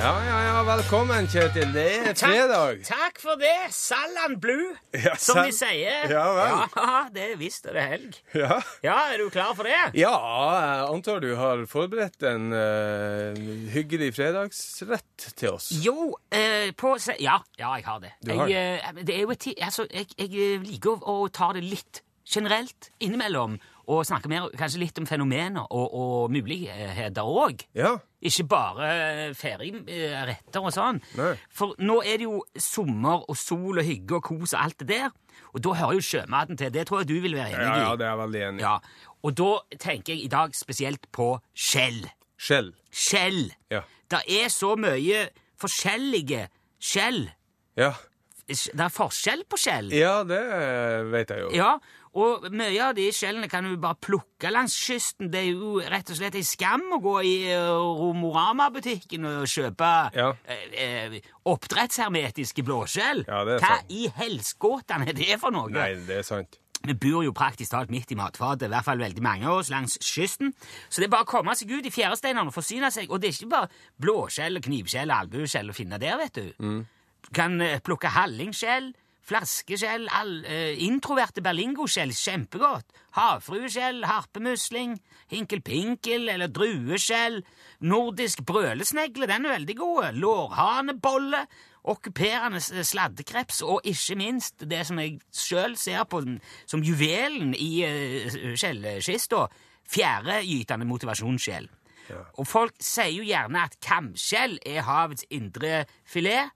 Ja, 0.00 0.12
ja, 0.24 0.36
ja, 0.46 0.60
velkommen, 0.64 1.26
Kjetil. 1.28 1.72
Det 1.74 1.82
er 2.08 2.14
fredag. 2.16 2.78
Takk 2.88 3.18
for 3.20 3.36
det. 3.40 3.52
Salan 3.76 4.38
Blue, 4.40 4.70
Ja, 4.96 5.12
som 5.20 5.36
sal- 5.36 5.50
de 5.50 5.52
sier. 5.52 6.06
Ja 6.10 6.22
vel. 6.38 6.54
Ja, 6.72 7.02
det 7.12 7.24
er 7.26 7.36
visst 7.40 7.68
er 7.68 7.76
det 7.76 7.84
helg. 7.90 8.16
Ja. 8.38 8.56
Ja, 8.86 8.94
er 9.12 9.20
du 9.20 9.28
klar 9.34 9.52
for 9.58 9.68
det? 9.68 9.76
ja, 10.00 10.14
jeg 10.14 10.86
antar 10.88 11.20
du 11.20 11.28
har 11.36 11.62
forberedt 11.68 12.24
en 12.30 12.48
eh, 12.56 13.42
hyggelig 13.74 14.14
fredagsrett 14.16 15.28
til 15.36 15.52
oss. 15.52 15.68
Jo, 15.84 16.14
eh, 16.32 16.70
på 16.72 16.94
se 17.00 17.18
Ja, 17.20 17.36
ja, 17.60 17.74
jeg 17.76 17.84
har 17.90 18.00
det. 18.06 18.14
Du 18.24 18.32
har 18.40 18.48
jeg, 18.48 18.80
eh, 18.80 19.02
det 19.04 19.18
er 19.18 19.26
jo 19.26 19.34
et 19.36 19.44
ti... 19.44 19.54
Altså, 19.60 19.84
jeg, 19.92 20.08
jeg 20.16 20.62
liker 20.64 20.96
å, 20.96 21.20
å 21.26 21.28
ta 21.28 21.52
det 21.56 21.66
litt 21.68 22.02
generelt 22.30 22.88
innimellom, 23.02 23.58
og 23.90 24.04
snakke 24.06 24.30
mer 24.30 24.46
kanskje 24.58 24.80
litt 24.84 24.98
om 25.02 25.06
fenomener 25.08 25.64
og, 25.66 25.94
og 25.98 26.30
muligheter 26.34 27.26
òg. 27.26 27.64
Ja. 27.74 27.96
Ikke 28.22 28.44
bare 28.50 28.90
eh, 28.92 29.34
ferieretter 29.34 30.60
og 30.62 30.72
sånn. 30.74 31.00
Nei. 31.18 31.32
For 31.54 31.74
nå 31.82 31.98
er 32.04 32.20
det 32.20 32.26
jo 32.28 32.40
sommer 32.60 33.24
og 33.30 33.38
sol 33.40 33.80
og 33.80 33.86
hygge 33.86 34.18
og 34.20 34.24
kos 34.28 34.54
og 34.54 34.60
alt 34.62 34.78
det 34.84 34.88
der. 34.92 35.10
Og 35.54 35.62
da 35.64 35.72
hører 35.80 35.96
jo 35.98 36.04
sjømaten 36.06 36.58
til. 36.60 36.70
Det 36.74 36.84
tror 36.86 37.02
jeg 37.02 37.10
du 37.10 37.16
vil 37.24 37.34
være 37.38 37.54
enig 37.56 37.66
Ja, 37.66 37.74
i. 37.76 37.84
ja, 37.88 37.94
det 37.98 38.06
er 38.06 38.12
jeg 38.14 38.20
veldig 38.22 38.42
enig 38.48 38.60
i. 38.62 38.66
Ja, 38.68 38.76
Og 39.26 39.34
da 39.36 39.50
tenker 39.82 40.14
jeg 40.14 40.24
i 40.24 40.30
dag 40.32 40.54
spesielt 40.56 41.08
på 41.12 41.32
skjell. 41.54 42.04
Skjell. 42.40 42.70
Skjell. 42.92 43.40
Ja. 43.72 43.82
Det 44.10 44.22
er 44.40 44.48
så 44.52 44.74
mye 44.80 45.26
forskjellige 45.60 46.46
skjell. 46.80 47.24
Ja. 47.78 47.92
Det 48.50 48.84
er 48.84 48.92
forskjell 48.92 49.44
på 49.48 49.58
skjell. 49.60 49.90
ja, 49.94 50.20
det 50.26 50.40
vet 51.12 51.30
jeg 51.30 51.44
jo. 51.46 51.50
Ja, 51.54 51.72
og 52.18 52.48
mye 52.50 52.80
av 52.88 52.96
de 52.98 53.04
skjellene 53.14 53.46
kan 53.48 53.62
du 53.68 53.76
bare 53.78 53.94
plukke 54.02 54.50
langs 54.50 54.74
kysten. 54.74 55.28
Det 55.30 55.44
er 55.44 55.52
jo 55.52 55.76
rett 55.78 56.10
og 56.10 56.18
slett 56.18 56.34
en 56.34 56.46
skam 56.48 56.88
å 56.96 56.98
gå 57.04 57.12
i 57.22 57.34
eh, 57.52 57.68
Romorama-butikken 58.00 59.28
og 59.30 59.44
kjøpe 59.46 59.90
Ja. 60.18 60.32
eh, 60.50 60.64
eh, 61.14 61.20
oppdrettshermetiske 61.46 62.64
blåskjell. 62.66 63.24
Ja, 63.28 63.44
det 63.44 63.54
er 63.58 63.62
Hva 63.62 63.76
sant. 63.78 63.90
i 63.94 64.08
helskåtene 64.16 65.08
er 65.08 65.12
det 65.16 65.38
for 65.40 65.50
noe? 65.54 65.70
Nei, 65.70 65.94
det 66.06 66.18
er 66.18 66.26
sant. 66.26 66.58
Vi 66.82 66.94
bor 66.96 67.22
jo 67.22 67.32
praktisk 67.36 67.70
talt 67.74 67.90
midt 67.92 68.10
i 68.10 68.16
matfatet, 68.16 68.62
i 68.64 68.72
hvert 68.72 68.84
fall 68.86 68.98
veldig 68.98 69.20
mange 69.22 69.44
av 69.46 69.58
oss 69.60 69.68
langs 69.70 69.98
kysten. 70.00 70.54
Så 70.88 71.00
det 71.02 71.10
er 71.10 71.12
bare 71.12 71.26
å 71.26 71.28
komme 71.28 71.52
seg 71.54 71.70
ut 71.70 71.84
i 71.84 71.90
fjæresteinene 71.92 72.46
og 72.48 72.54
forsyne 72.56 72.88
seg. 72.90 73.10
Og 73.12 73.20
det 73.20 73.28
er 73.28 73.36
ikke 73.36 73.50
bare 73.52 73.68
blåskjell, 74.00 74.56
knivskjell 74.64 75.12
albueskjell 75.12 75.68
å 75.68 75.76
finne 75.76 75.98
der, 76.00 76.16
vet 76.16 76.32
du. 76.40 76.52
Du 76.58 76.84
kan 77.34 77.60
eh, 77.60 77.78
plukke 77.84 78.10
hallingskjell, 78.14 78.92
flaskeskjell, 79.30 80.08
all, 80.10 80.44
eh, 80.44 80.74
introverte 80.86 81.42
berlingoskjell, 81.44 82.12
kjempegodt. 82.16 82.86
Havfrueskjell, 83.14 84.04
harpemusling, 84.06 84.96
hinkelpinkel 85.30 86.28
eller 86.32 86.50
drueskjell. 86.50 87.40
Nordisk 87.86 88.42
brølesnegle, 88.46 89.28
den 89.30 89.46
er 89.46 89.58
veldig 89.58 89.76
god. 89.78 90.12
Lårhanebolle. 90.18 91.44
Okkuperende 91.90 92.60
sladdekreps, 92.60 93.62
og 93.64 93.80
ikke 93.88 94.14
minst 94.20 94.66
det 94.68 94.82
som 94.86 94.98
jeg 95.00 95.14
sjøl 95.32 95.78
ser 95.80 96.04
på 96.04 96.20
som- 96.68 96.82
juvelen 96.84 97.54
i 97.56 97.80
skjellkista, 98.54 99.46
fjæregytende 99.88 100.84
motivasjonsskjell. 100.84 101.70
Og 102.38 102.46
folk 102.46 102.74
sier 102.82 103.12
jo 103.14 103.22
gjerne 103.26 103.62
at 103.64 103.78
kamskjell 103.80 104.58
er 104.66 104.82
havets 104.82 105.24
indre 105.30 105.84
filet. 106.04 106.50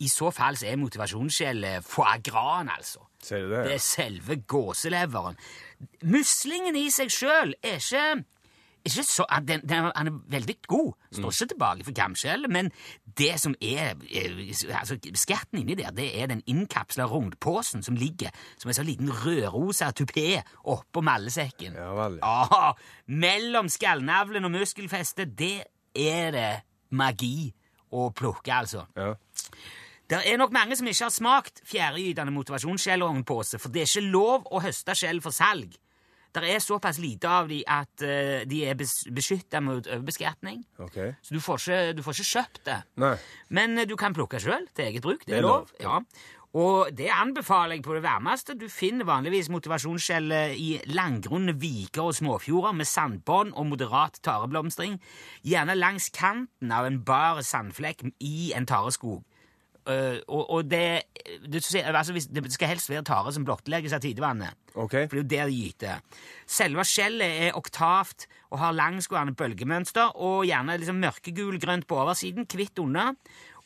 I 0.00 0.08
så 0.08 0.30
fall 0.32 0.56
så 0.56 0.70
er 0.70 0.80
motivasjonsskjellet 0.80 1.84
foie 1.84 2.18
gras, 2.24 2.68
altså. 2.76 3.06
Ser 3.22 3.44
du 3.44 3.52
det? 3.52 3.64
Det 3.68 3.76
er 3.76 3.84
selve 3.84 4.36
gåseleveren. 4.48 5.36
Muslingen 6.08 6.76
i 6.76 6.88
seg 6.92 7.12
sjøl 7.12 7.52
er 7.60 7.76
ikke, 7.76 8.04
ikke 8.88 9.04
så, 9.04 9.26
den, 9.44 9.60
den, 9.68 9.90
er 9.92 10.10
veldig 10.32 10.56
god. 10.68 10.94
Står 11.12 11.34
ikke 11.34 11.50
tilbake 11.52 11.84
for 11.84 11.96
kamskjellet, 11.98 12.52
men 12.52 12.70
det 13.18 13.34
som 13.42 13.52
er 13.60 13.92
er 14.08 14.38
altså, 14.78 14.96
Skerten 15.20 15.60
inni 15.60 15.76
der, 15.76 15.92
det 15.92 16.08
er 16.22 16.32
den 16.32 16.40
innkapsla 16.48 17.04
rundposen 17.10 17.84
som 17.84 17.98
ligger 18.00 18.32
som 18.56 18.72
en 18.72 18.78
sånn 18.80 18.88
liten 18.88 19.12
rødrosa 19.12 19.90
tupé 19.92 20.40
oppå 20.64 21.04
mallesekken. 21.04 21.76
Ja 21.76 21.92
vel. 21.98 22.18
Ah, 22.24 22.72
mellom 23.04 23.68
skallnavlen 23.68 24.48
og 24.48 24.56
muskelfestet, 24.56 25.36
det 25.36 25.58
er 25.92 26.32
det 26.32 26.50
magi 26.96 27.50
å 27.92 28.08
plukke, 28.14 28.54
altså. 28.54 28.86
Ja. 28.96 29.12
Det 30.10 30.18
er 30.26 30.36
nok 30.40 30.50
mange 30.52 30.74
som 30.76 30.88
ikke 30.90 31.06
har 31.06 31.14
smakt 31.14 31.60
fjæregytende 31.70 32.32
motivasjonsskjellrognpose, 32.34 33.60
for 33.62 33.70
det 33.70 33.84
er 33.84 33.90
ikke 33.90 34.10
lov 34.10 34.48
å 34.50 34.60
høste 34.64 34.96
skjell 34.98 35.20
for 35.22 35.34
salg. 35.34 35.76
Det 36.30 36.44
er 36.46 36.60
såpass 36.62 36.98
lite 37.02 37.26
av 37.26 37.48
de 37.50 37.60
at 37.66 38.02
eh, 38.06 38.44
de 38.46 38.60
er 38.70 38.76
bes 38.78 38.92
beskytta 39.10 39.58
mot 39.66 39.86
overbeskatning. 39.90 40.60
OK. 40.78 40.98
Så 41.26 41.34
du 41.34 41.40
får 41.42 41.58
ikke, 41.64 41.78
du 41.98 42.02
får 42.06 42.20
ikke 42.20 42.28
kjøpt 42.30 42.60
det. 42.68 42.76
Nei. 43.02 43.16
Men 43.50 43.78
eh, 43.82 43.88
du 43.90 43.96
kan 43.98 44.14
plukke 44.14 44.38
sjøl 44.42 44.68
til 44.74 44.84
eget 44.92 45.02
bruk. 45.02 45.24
Det 45.26 45.32
Det 45.32 45.38
er 45.38 45.42
er 45.42 45.48
lov. 45.48 45.72
lov, 45.80 45.80
Ja. 45.80 45.98
Og 46.52 46.88
det 46.98 47.06
anbefaler 47.14 47.76
jeg 47.76 47.84
på 47.86 47.94
det 47.94 48.02
varmeste. 48.02 48.56
Du 48.58 48.64
finner 48.68 49.06
vanligvis 49.06 49.48
motivasjonsskjell 49.54 50.32
eh, 50.34 50.54
i 50.58 50.70
langgrunne 50.90 51.54
viker 51.62 52.02
og 52.10 52.14
småfjorder 52.18 52.74
med 52.74 52.86
sandbånd 52.90 53.52
og 53.54 53.66
moderat 53.70 54.18
tareblomstring. 54.22 54.96
Gjerne 55.46 55.76
langs 55.78 56.08
kanten 56.10 56.72
av 56.74 56.86
en 56.86 57.02
bar 57.06 57.38
sandflekk 57.46 58.02
i 58.18 58.50
en 58.58 58.66
tareskog. 58.66 59.22
Eh, 59.88 60.18
og, 60.28 60.50
og 60.50 60.66
det, 60.68 61.02
det, 61.46 61.62
altså 61.86 62.12
hvis, 62.12 62.28
det 62.28 62.44
skal 62.52 62.74
helst 62.74 62.90
være 62.90 63.04
tare 63.08 63.32
som 63.32 63.46
blottlegges 63.48 63.94
av 63.96 64.02
tidevannet. 64.04 64.56
Okay. 64.74 65.08
For 65.08 65.16
det 65.16 65.20
er 65.20 65.22
jo 65.22 65.30
der 65.30 65.52
det 65.52 65.56
gyter. 65.56 66.26
Selve 66.50 66.84
skjellet 66.88 67.46
er 67.46 67.56
oktavt 67.58 68.26
og 68.50 68.60
har 68.60 68.76
langsgående 68.76 69.34
bølgemønster 69.38 70.18
og 70.20 70.44
gjerne 70.48 70.76
liksom 70.80 71.00
mørkegul-grønt 71.02 71.88
på 71.88 72.02
oversiden, 72.02 72.48
hvitt 72.50 72.82
under. 72.82 73.16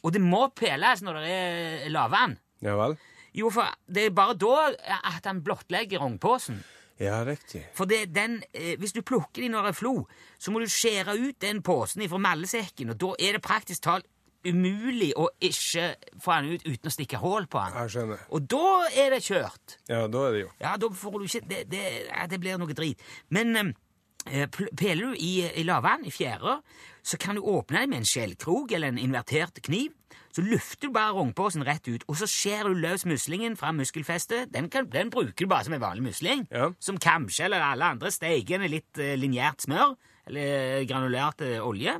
Og 0.05 0.15
det 0.15 0.23
må 0.23 0.47
peles 0.57 1.03
når 1.03 1.21
det 1.23 1.35
er 1.35 1.91
lavvann. 1.93 2.39
Ja 2.65 2.77
vel. 2.79 2.97
Jo, 3.35 3.51
for 3.51 3.67
det 3.91 4.07
er 4.07 4.15
bare 4.15 4.37
da 4.39 4.71
at 5.11 5.27
han 5.27 5.43
blottlegger 5.43 5.99
rognposen. 6.05 6.63
Ja, 7.03 7.25
riktig. 7.27 7.65
For 7.75 7.91
det, 7.91 8.15
den, 8.15 8.43
eh, 8.55 8.77
hvis 8.79 8.93
du 8.95 9.03
plukker 9.03 9.43
de 9.43 9.49
når 9.51 9.67
det 9.67 9.73
er 9.73 9.79
flo, 9.81 9.95
så 10.39 10.53
må 10.55 10.61
du 10.63 10.71
skjære 10.71 11.17
ut 11.19 11.41
den 11.43 11.63
posen 11.67 12.05
fra 12.09 12.21
mallesekken, 12.23 12.93
og 12.95 13.01
da 13.03 13.11
er 13.19 13.35
det 13.35 13.43
praktisk 13.43 13.83
talt 13.83 14.07
umulig 14.49 15.13
å 15.17 15.29
ikke 15.43 15.95
få 16.23 16.35
han 16.37 16.51
ut 16.53 16.67
uten 16.67 16.91
å 16.91 16.93
stikke 16.93 17.21
hull 17.23 17.49
på 17.51 17.63
han. 17.63 17.77
Jeg 17.85 17.95
skjønner. 17.97 18.27
Og 18.35 18.47
da 18.51 18.69
er 18.91 19.17
det 19.17 19.23
kjørt. 19.27 19.79
Ja, 19.91 20.05
da 20.11 20.27
er 20.29 20.37
det 20.37 20.45
jo. 20.45 20.53
Ja, 20.63 20.77
da 20.81 20.91
får 21.03 21.19
du 21.19 21.27
ikke 21.29 21.43
Det, 21.51 21.63
det, 21.73 21.87
det 22.31 22.41
blir 22.43 22.61
noe 22.61 22.77
drit. 22.77 23.03
Men 23.35 23.57
eh, 23.59 24.47
peler 24.49 25.11
du 25.11 25.19
i, 25.19 25.35
i 25.61 25.67
lavvann, 25.67 26.07
i 26.07 26.15
fjæra, 26.15 26.59
så 27.05 27.21
kan 27.21 27.37
du 27.37 27.45
åpne 27.45 27.85
den 27.85 27.93
med 27.93 28.03
en 28.03 28.09
skjellkrok 28.09 28.73
eller 28.73 28.93
en 28.93 29.03
invertert 29.03 29.61
kniv. 29.65 29.93
Så 30.35 30.43
lufter 30.43 30.89
du 30.89 30.95
bare 30.97 31.15
rognposen 31.15 31.63
rett 31.63 31.87
ut, 31.87 32.03
og 32.11 32.17
så 32.19 32.27
skjærer 32.27 32.73
du 32.73 32.81
løs 32.83 33.05
muslingen 33.07 33.55
fra 33.57 33.71
muskelfestet. 33.71 34.49
Den, 34.51 34.67
kan, 34.73 34.89
den 34.91 35.13
bruker 35.15 35.47
du 35.47 35.51
bare 35.51 35.69
som 35.69 35.77
en 35.77 35.85
vanlig 35.85 36.09
musling. 36.09 36.49
Ja. 36.51 36.73
Som 36.83 36.99
kamskjell 36.99 37.53
eller 37.53 37.69
alle 37.69 37.93
andre. 37.95 38.11
Steikende 38.11 38.71
litt 38.73 38.99
eh, 38.99 39.15
lineært 39.21 39.63
smør 39.69 39.95
eller 40.27 40.83
granulert 40.89 41.45
eh, 41.45 41.61
olje. 41.63 41.95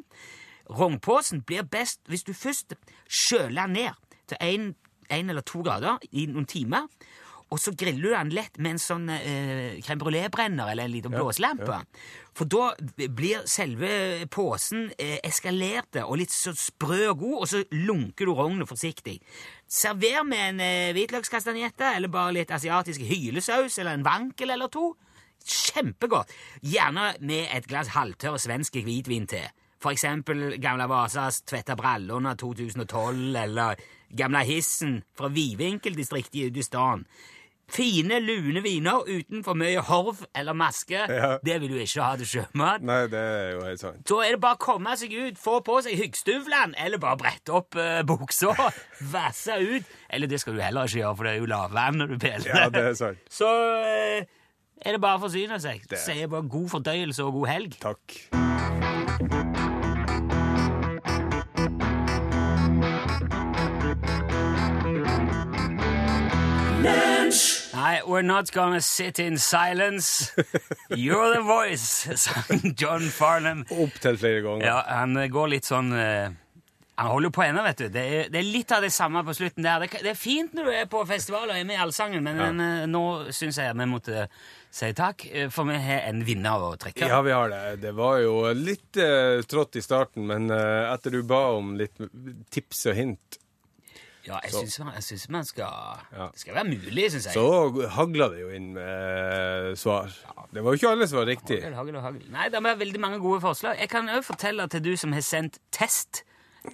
Rognposen 0.71 1.43
blir 1.47 1.67
best 1.69 2.01
hvis 2.09 2.25
du 2.25 2.33
først 2.37 2.77
kjøler 3.09 3.67
den 3.67 3.79
ned 3.79 4.17
til 4.31 4.41
en 4.41 5.29
eller 5.31 5.45
to 5.45 5.61
grader 5.63 6.01
i 6.13 6.27
noen 6.31 6.49
timer. 6.49 6.89
Og 7.53 7.61
så 7.61 7.75
griller 7.77 8.03
du 8.03 8.11
den 8.11 8.33
lett 8.35 8.57
med 8.59 8.75
en 8.75 8.81
sånn 8.83 9.11
eh, 9.13 9.77
crème 9.85 10.01
brulé-brenner 10.01 10.73
eller 10.73 10.89
en 10.89 10.95
liten 10.95 11.13
blåselampe. 11.15 11.77
For 12.35 12.51
da 12.51 12.73
blir 13.15 13.45
selve 13.51 14.25
posen 14.33 14.89
eh, 14.99 15.21
eskalerte 15.23 16.03
og 16.03 16.19
litt 16.19 16.35
så 16.35 16.55
sprø 16.59 17.13
og 17.13 17.21
god, 17.21 17.37
og 17.37 17.51
så 17.53 17.63
lunker 17.77 18.27
du 18.27 18.35
rognet 18.35 18.71
forsiktig. 18.71 19.21
Server 19.71 20.25
med 20.27 20.47
en 20.49 20.63
eh, 20.65 20.93
hvitløkskastanjette 20.97 21.95
eller 21.95 22.11
bare 22.11 22.35
litt 22.41 22.55
asiatisk 22.55 23.05
hylesaus 23.07 23.79
eller 23.79 24.01
en 24.01 24.07
vankel 24.09 24.57
eller 24.57 24.73
to. 24.73 24.95
Kjempegodt. 25.45 26.33
Gjerne 26.65 27.13
med 27.21 27.53
et 27.53 27.69
glass 27.71 27.93
halvtørr 27.95 28.41
svensk 28.41 28.81
hvitvin 28.83 29.29
til. 29.31 29.47
For 29.85 29.93
eksempel 29.93 30.57
Gamla 30.63 30.89
Vasas 30.89 31.43
Tvetta 31.45 31.77
brallorna 31.77 32.33
2012, 32.41 33.37
eller 33.37 33.77
Gamla 34.09 34.41
Hissen 34.49 35.03
fra 35.19 35.29
Vidvinkeldistriktet 35.29 36.41
i 36.41 36.47
Udistan. 36.49 37.05
Fine, 37.69 38.19
lune 38.21 38.61
viner 38.61 39.05
uten 39.09 39.41
for 39.45 39.57
mye 39.57 39.81
horv 39.85 40.25
eller 40.37 40.57
maske. 40.57 41.01
Ja. 41.15 41.39
Det 41.45 41.61
vil 41.61 41.71
du 41.71 41.77
ikke 41.79 42.03
ha 42.03 42.17
til 42.19 42.29
sjømat. 42.29 42.83
Nei, 42.85 43.05
det 43.13 43.21
er 43.21 43.51
jo 43.55 43.61
helt 43.65 43.81
sant. 43.81 44.01
Så 44.09 44.19
er 44.25 44.35
det 44.35 44.41
bare 44.43 44.59
å 44.59 44.63
komme 44.65 44.97
seg 45.01 45.13
ut, 45.15 45.39
få 45.41 45.59
på 45.65 45.79
seg 45.85 45.97
hyggstøvlene, 46.01 46.77
eller 46.85 47.01
bare 47.01 47.21
brette 47.21 47.55
opp 47.55 47.79
uh, 47.79 48.01
buksa, 48.09 48.53
vasse 49.15 49.59
ut. 49.61 49.93
Eller 50.11 50.31
det 50.31 50.41
skal 50.43 50.59
du 50.59 50.65
heller 50.65 50.89
ikke 50.89 51.01
gjøre, 51.01 51.19
for 51.21 51.29
det 51.29 51.35
er 51.35 51.43
jo 51.43 51.51
lavvann 51.55 52.01
når 52.03 52.15
du 52.15 52.17
peler. 52.25 52.49
Ja, 52.51 52.67
det 52.73 52.87
er 52.91 52.99
sant. 52.99 53.23
Så 53.41 53.49
uh, 53.49 54.25
er 54.81 54.97
det 54.97 55.05
bare 55.05 55.21
å 55.21 55.25
forsyne 55.29 55.61
seg. 55.63 55.87
Det. 55.91 56.01
Sier 56.03 56.33
bare 56.33 56.49
god 56.57 56.73
fordøyelse 56.77 57.29
og 57.29 57.41
god 57.41 57.53
helg. 57.55 57.79
Takk. 57.85 59.73
Nei, 67.85 68.01
we're 68.07 68.23
not 68.23 68.51
gonna 68.53 68.81
sit 68.81 69.19
in 69.19 69.39
silence. 69.39 70.33
You're 70.89 71.35
the 71.35 71.43
voice, 71.43 72.09
sang 72.17 72.75
John 72.75 73.01
Farnham. 73.01 73.67
Opptil 73.69 74.17
flere 74.17 74.41
ganger. 74.41 74.65
Ja, 74.65 74.79
han 74.89 75.17
eh, 75.21 75.29
går 75.29 75.51
litt 75.53 75.69
sånn 75.69 75.93
uh, 75.93 76.33
Han 76.97 77.11
holder 77.11 77.29
jo 77.29 77.35
på 77.37 77.45
ennå, 77.45 77.61
vet 77.67 77.83
du. 77.83 77.91
Det 77.93 78.05
er, 78.07 78.31
det 78.33 78.41
er 78.41 78.49
litt 78.49 78.73
av 78.73 78.87
det 78.87 78.93
samme 78.95 79.21
på 79.27 79.35
slutten 79.37 79.67
der. 79.67 79.85
Det, 79.85 80.01
det 80.07 80.15
er 80.15 80.17
fint 80.17 80.57
når 80.57 80.71
du 80.71 80.73
er 80.79 80.89
på 80.89 81.05
festival 81.11 81.51
og 81.51 81.59
er 81.59 81.69
med 81.69 81.77
i 81.77 81.83
Allsangen, 81.85 82.25
men 82.25 82.65
eh, 82.65 82.87
nå 82.89 83.05
syns 83.37 83.61
jeg 83.61 83.77
vi 83.77 83.91
måtte 83.91 84.29
si 84.73 84.93
takk, 84.97 85.29
for 85.53 85.69
vi 85.69 85.77
har 85.85 86.09
en 86.09 86.25
vinner 86.25 86.65
å 86.71 86.73
trekke. 86.81 87.05
Ja, 87.11 87.21
vi 87.27 87.37
har 87.37 87.53
det. 87.53 87.63
Det 87.85 87.93
var 88.01 88.23
jo 88.25 88.39
litt 88.57 88.97
uh, 88.97 89.45
trått 89.45 89.77
i 89.77 89.85
starten, 89.85 90.25
men 90.31 90.49
etter 90.49 91.19
du 91.19 91.21
ba 91.29 91.51
om 91.59 91.75
litt 91.77 92.01
tips 92.55 92.87
og 92.95 92.97
hint, 93.03 93.44
Ja, 94.27 94.39
jeg 94.43 94.53
syns 94.53 94.79
man, 94.81 94.95
man 95.37 95.45
skal 95.45 95.65
Ja. 96.13 96.29
Det 96.33 96.41
skal 96.41 96.55
være 96.55 96.65
mulig, 96.65 97.11
syns 97.13 97.27
jeg. 97.27 97.35
så 97.35 97.89
hagla 97.93 98.29
det 98.33 98.41
jo 98.41 98.49
inn 98.57 98.71
med 98.75 99.77
svar. 99.77 100.09
svar. 100.09 100.47
Det 100.55 100.63
var 100.65 100.71
jo 100.73 100.79
ikke 100.81 100.89
alle 100.95 101.09
som 101.09 101.19
var 101.19 101.27
riktig. 101.29 101.59
Hagel, 101.63 101.75
hagel 101.75 101.97
og 101.97 102.03
hagel. 102.03 102.23
Nei, 102.33 102.49
det 102.49 102.61
er 102.61 102.77
veldig 102.81 103.01
mange 103.01 103.19
gode 103.21 103.41
forslag. 103.45 103.77
Jeg 103.81 103.89
kan 103.93 104.09
òg 104.09 104.23
fortelle 104.25 104.69
til 104.73 104.81
du 104.85 104.97
som 104.97 105.13
har 105.13 105.21
sendt 105.21 105.59
test. 105.73 106.23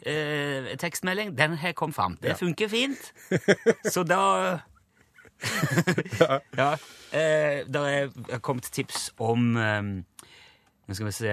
Eh, 0.06 0.76
tekstmelding. 0.78 1.32
Den 1.38 1.56
har 1.58 1.72
kommet 1.72 1.96
fram. 1.96 2.16
Det 2.22 2.28
Ja. 2.28 2.34
funker 2.38 2.68
fint. 2.68 3.12
Så 3.94 4.04
da 4.06 4.60
Ja. 6.56 6.76
Eh, 7.12 7.64
det 7.66 7.80
er 8.30 8.38
kommet 8.38 8.68
tips 8.70 9.08
om 9.18 9.56
eh, 9.58 9.82
Nå 10.86 10.94
skal 10.94 11.06
vi 11.08 11.12
se 11.16 11.32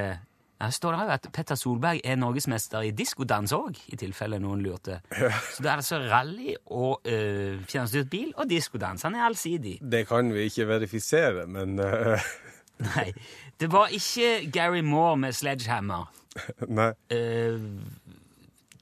Her 0.62 0.70
står 0.74 0.92
det 0.96 1.02
jo 1.06 1.12
at 1.14 1.28
Petter 1.34 1.56
Solberg 1.56 2.00
er 2.04 2.16
norgesmester 2.18 2.82
i 2.88 2.92
diskodans 2.92 3.52
òg, 3.54 3.78
i 3.94 3.96
tilfelle 3.96 4.40
noen 4.42 4.64
lurte. 4.66 5.00
Så 5.14 5.62
det 5.62 5.70
er 5.70 5.76
altså 5.76 6.00
rally 6.10 6.56
og 6.66 7.02
øh, 7.06 7.60
fjernstyrt 7.70 8.10
bil 8.10 8.32
og 8.38 8.50
diskodans. 8.50 9.06
Han 9.06 9.16
er 9.16 9.28
allsidig. 9.28 9.76
Det 9.92 10.08
kan 10.10 10.34
vi 10.34 10.48
ikke 10.50 10.66
verifisere, 10.68 11.46
men 11.48 11.80
øh. 11.80 12.18
Nei. 12.96 13.12
Det 13.60 13.70
var 13.74 13.88
ikke 13.94 14.52
Gary 14.54 14.82
Moore 14.86 15.18
med 15.18 15.34
Sledgehammer. 15.34 16.10
Nei. 16.80 16.90
Uh, 17.14 17.62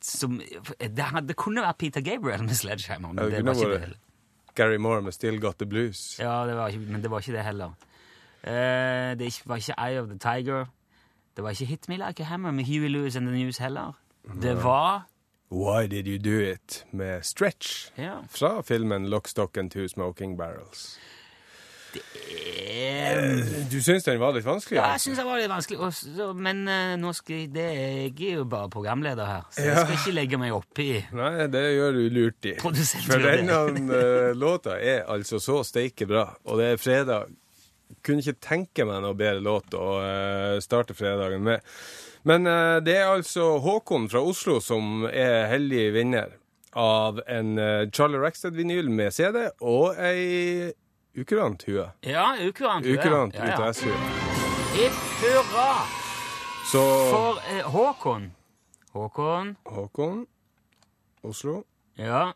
som, 0.02 0.40
det, 0.80 1.00
hadde- 1.00 1.28
det 1.28 1.36
kunne 1.40 1.64
vært 1.64 1.78
Peter 1.82 2.02
Gabriel 2.04 2.44
med 2.44 2.56
Sledgehammer, 2.56 3.12
men 3.14 3.24
det 3.24 3.32
det, 3.38 3.46
var 3.46 3.56
ikke 3.56 3.72
det 3.74 3.80
heller. 3.80 4.02
Gary 4.56 4.76
Moore 4.80 5.02
med 5.02 5.12
'Still 5.14 5.40
Got 5.44 5.60
The 5.60 5.68
Blues'. 5.68 6.16
Ja, 6.24 6.46
det 6.48 6.56
var 6.56 6.68
ikke, 6.68 6.80
men 6.80 7.02
det 7.04 7.12
var 7.12 7.20
ikke 7.20 7.34
det 7.36 7.44
heller. 7.44 7.72
Uh, 8.48 9.20
det 9.20 9.42
var 9.46 9.56
ikke 9.56 9.74
Eye 9.78 10.00
of 10.02 10.08
the 10.08 10.18
Tiger. 10.20 10.66
Det 11.36 11.44
var 11.44 11.50
ikke 11.50 11.66
Hit 11.66 11.90
Me 11.90 11.98
Like 11.98 12.24
a 12.24 12.26
Hammer 12.26 12.52
med 12.52 12.64
Huey 12.66 12.88
Lewis 12.90 13.16
and 13.16 13.28
the 13.28 13.36
News 13.36 13.58
heller. 13.58 13.94
Det 14.42 14.64
var 14.64 15.06
'Why 15.52 15.88
Did 15.88 16.08
You 16.08 16.18
Do 16.18 16.52
It' 16.54 16.86
med 16.92 17.22
Stretch 17.24 17.92
Ja. 17.98 18.14
fra 18.30 18.62
filmen 18.62 19.10
Lockstock 19.10 19.58
and 19.58 19.72
Two 19.72 19.88
Smoking 19.88 20.42
Barrels'. 20.42 20.98
Eh, 21.96 23.70
Du 23.72 23.82
syns 23.82 24.04
den 24.04 24.20
var 24.20 24.34
litt 24.36 24.46
vanskelig? 24.46 24.76
Ja, 24.78 24.84
jeg 24.86 24.94
altså? 24.98 25.06
syns 25.10 25.18
den 25.22 25.28
var 25.30 25.40
litt 25.40 25.50
vanskelig, 25.52 25.80
Også, 25.80 26.34
men 26.36 26.68
eh, 26.68 26.96
nå 27.00 27.14
skal 27.16 27.36
jeg, 27.36 27.52
det, 27.56 27.66
jeg 27.76 28.32
er 28.34 28.34
jo 28.42 28.44
bare 28.52 28.70
programleder 28.74 29.26
her, 29.30 29.46
så 29.52 29.62
jeg 29.64 29.78
skal 29.78 29.96
ikke 30.00 30.16
legge 30.18 30.38
meg 30.42 30.52
opp 30.58 30.80
i 30.84 30.90
Nei, 31.16 31.48
det 31.54 31.64
gjør 31.78 31.92
du 32.00 32.04
lurt 32.18 32.50
i. 32.52 32.54
For 32.60 33.24
denne 33.24 33.62
eh, 33.96 34.34
låta 34.36 34.76
er 34.82 35.06
altså 35.12 35.40
så 35.40 35.62
steike 35.64 36.08
bra, 36.10 36.26
og 36.46 36.60
det 36.60 36.72
er 36.74 36.78
fredag. 36.82 37.32
Kunne 38.06 38.22
ikke 38.22 38.38
tenke 38.44 38.86
meg 38.86 39.02
noe 39.04 39.18
bedre 39.18 39.42
låt 39.44 39.74
å 39.74 39.88
eh, 40.06 40.58
starte 40.64 40.94
fredagen 40.98 41.42
med. 41.46 41.66
Men 42.26 42.46
eh, 42.50 42.78
det 42.86 43.00
er 43.00 43.12
altså 43.12 43.56
Håkon 43.66 44.10
fra 44.12 44.22
Oslo 44.22 44.60
som 44.62 45.08
er 45.10 45.48
heldig 45.52 45.86
vinner 45.96 46.36
av 46.76 47.22
en 47.28 47.58
uh, 47.58 47.90
Charlie 47.92 48.20
Rackstead-vinyl 48.20 48.90
med 48.92 49.14
CD 49.16 49.46
og 49.64 49.96
ei 49.96 50.74
ukurant 51.16 51.64
hue. 51.70 51.86
Ja, 52.04 52.36
ukurant. 52.36 52.86
hue. 52.86 52.98
Ukurant 52.98 53.38
ja, 53.38 53.46
ja. 53.48 53.70
UTS-hue. 53.70 53.96
Hipp 54.76 54.98
hurra 55.22 55.70
Så 56.68 56.82
for 57.14 57.40
eh, 57.48 57.64
Håkon. 57.72 58.34
Håkon, 58.92 59.56
Håkon, 59.64 60.26
Oslo. 61.24 61.64
ja. 61.96 62.34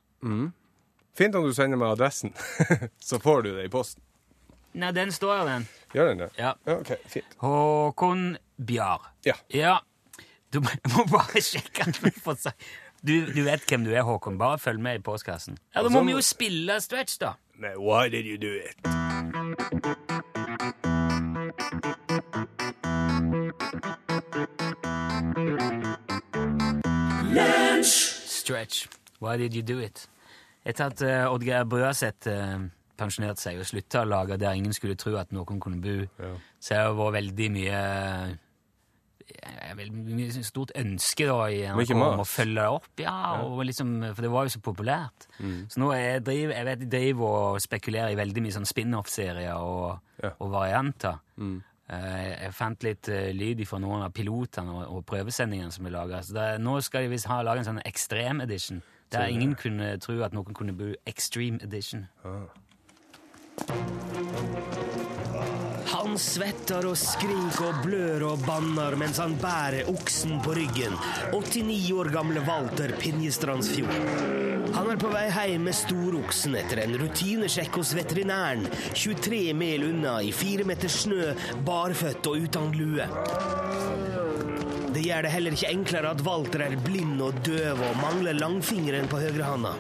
Fint 1.16 1.36
om 1.36 1.44
du 1.44 1.54
sender 1.56 1.80
meg 1.80 1.98
adressen, 1.98 2.32
så 3.10 3.20
får 3.20 3.42
du 3.44 3.50
det 3.58 3.66
i 3.68 3.72
posten. 3.72 4.04
Nei, 4.74 4.92
den 4.92 5.12
står 5.12 5.38
jo, 5.40 5.46
den. 5.48 5.68
Gjør 5.94 6.12
den 6.12 6.20
det? 6.24 6.30
Ja. 6.38 6.54
Ja, 6.68 6.76
OK, 6.80 6.92
fint. 7.10 7.38
Håkon 7.42 8.38
Bjar. 8.58 9.12
Ja. 9.26 9.34
Ja. 9.54 9.78
Du 10.54 10.60
må, 10.62 10.70
bare 11.14 11.42
sjekke 11.42 11.90
at 11.90 12.04
vi 12.04 12.12
får 12.16 12.40
sagt 12.50 12.70
du, 13.00 13.14
du 13.32 13.46
vet 13.46 13.64
hvem 13.70 13.86
du 13.88 13.94
er, 13.96 14.02
Håkon. 14.04 14.38
Bare 14.38 14.60
følg 14.60 14.82
med 14.84 15.00
i 15.00 15.04
postkassen. 15.04 15.58
Ja, 15.76 15.80
Da 15.80 15.90
må 15.90 16.02
Altså, 16.02 16.04
vi 16.04 16.12
jo 16.12 16.22
spille 16.22 16.82
Stretch, 16.84 17.16
da. 17.22 17.34
Men 17.56 17.78
Why 17.80 18.10
Did 18.12 18.28
You 18.28 18.38
Do 18.38 18.52
It? 18.60 19.90
Stretch. 27.84 28.88
Why 29.20 29.38
did 29.38 29.54
you 29.54 29.62
do 29.62 29.80
it? 29.80 30.08
Etter 30.66 30.86
at 30.86 31.02
uh, 31.02 31.34
Oddgeir 31.34 31.64
Brøaseth 31.64 32.28
uh, 32.28 32.60
pensjonerte 33.00 33.42
seg 33.42 33.58
og 33.64 33.66
slutta 33.70 34.04
å 34.04 34.10
lage 34.10 34.38
Der 34.42 34.58
ingen 34.60 34.76
skulle 34.76 34.96
tro 35.00 35.16
at 35.20 35.32
noen 35.36 35.60
kunne 35.64 35.82
bo, 35.84 35.98
så 36.60 36.76
har 36.78 36.92
det 36.92 37.00
vært 37.00 37.18
veldig 37.20 37.50
mye 37.56 37.82
eh, 39.30 39.74
veldig 39.78 40.28
stort 40.46 40.72
ønske 40.80 41.28
da 41.30 41.38
i 41.54 41.60
NRK 41.70 41.94
om 41.96 42.24
å 42.24 42.28
følge 42.28 42.60
det 42.60 42.68
opp. 42.80 42.88
Ja, 43.04 43.16
liksom, 43.64 43.96
For 44.16 44.26
det 44.26 44.32
var 44.34 44.48
jo 44.48 44.54
så 44.56 44.62
populært. 44.66 45.28
Så 45.70 45.82
nå 45.82 45.92
jeg, 45.96 46.24
driver, 46.26 46.54
jeg 46.58 46.66
vet 46.70 46.86
driver 46.92 47.40
og 47.54 47.60
spekulerer 47.64 48.14
i 48.14 48.20
veldig 48.20 48.44
mye 48.46 48.58
sånn 48.58 48.70
spin-off-serier 48.70 49.58
og, 49.58 50.00
Ja. 50.24 50.34
og 50.40 50.52
varianter. 50.52 51.20
Mm. 51.38 51.64
jeg 51.90 52.54
fant 52.54 52.84
litt 52.86 53.08
eh, 53.10 53.32
lyd 53.34 53.64
fra 53.66 53.80
noen 53.82 54.04
av 54.06 54.12
pilotene 54.14 54.70
og, 54.70 54.98
og 54.98 55.06
prøvesendingene 55.10 55.72
som 55.74 55.88
er 55.88 55.96
laga. 55.96 56.20
Nå 56.62 56.76
skal 56.86 57.08
de 57.08 57.14
visst 57.16 57.26
ha 57.32 57.40
laga 57.42 57.64
en 57.64 57.70
sånn 57.72 57.82
extreme 57.86 58.44
edition. 58.46 58.84
Der 59.10 59.26
ingen 59.34 59.56
kunne 59.58 59.96
tro 59.98 60.20
at 60.22 60.36
noen 60.38 60.54
kunne 60.54 60.76
bo 60.78 60.92
extreme 61.10 61.58
edition. 61.66 62.04
Han 65.90 66.18
svetter 66.22 66.86
og 66.90 66.98
skriker 66.98 67.66
og 67.68 67.82
blør 67.84 68.24
og 68.32 68.44
banner 68.46 68.96
mens 69.00 69.20
han 69.22 69.36
bærer 69.42 69.90
oksen 69.92 70.40
på 70.46 70.56
ryggen. 70.58 70.96
89 71.34 71.92
år 72.00 72.10
gamle 72.14 72.44
Walter 72.48 72.94
Pinjestrandsfjord. 73.02 73.94
Han 74.74 74.90
er 74.94 75.00
på 75.02 75.10
vei 75.12 75.26
hjem 75.34 75.66
med 75.70 75.78
storoksen 75.78 76.58
etter 76.60 76.84
en 76.84 76.96
rutinesjekk 77.02 77.80
hos 77.82 77.94
veterinæren. 77.98 78.68
23 78.94 79.42
mil 79.58 79.88
unna 79.90 80.20
i 80.26 80.32
fire 80.36 80.66
meter 80.68 80.92
snø, 80.94 81.34
barføtt 81.66 82.30
og 82.30 82.46
uten 82.46 82.74
lue. 82.78 83.08
Det 84.94 85.06
gjør 85.06 85.26
det 85.26 85.34
heller 85.34 85.56
ikke 85.58 85.74
enklere 85.74 86.14
at 86.14 86.26
Walter 86.26 86.66
er 86.66 86.78
blind 86.86 87.22
og 87.22 87.38
døv 87.46 87.82
og 87.86 88.00
mangler 88.02 88.38
langfingeren 88.38 89.10
på 89.10 89.22
høyrehånda. 89.22 89.76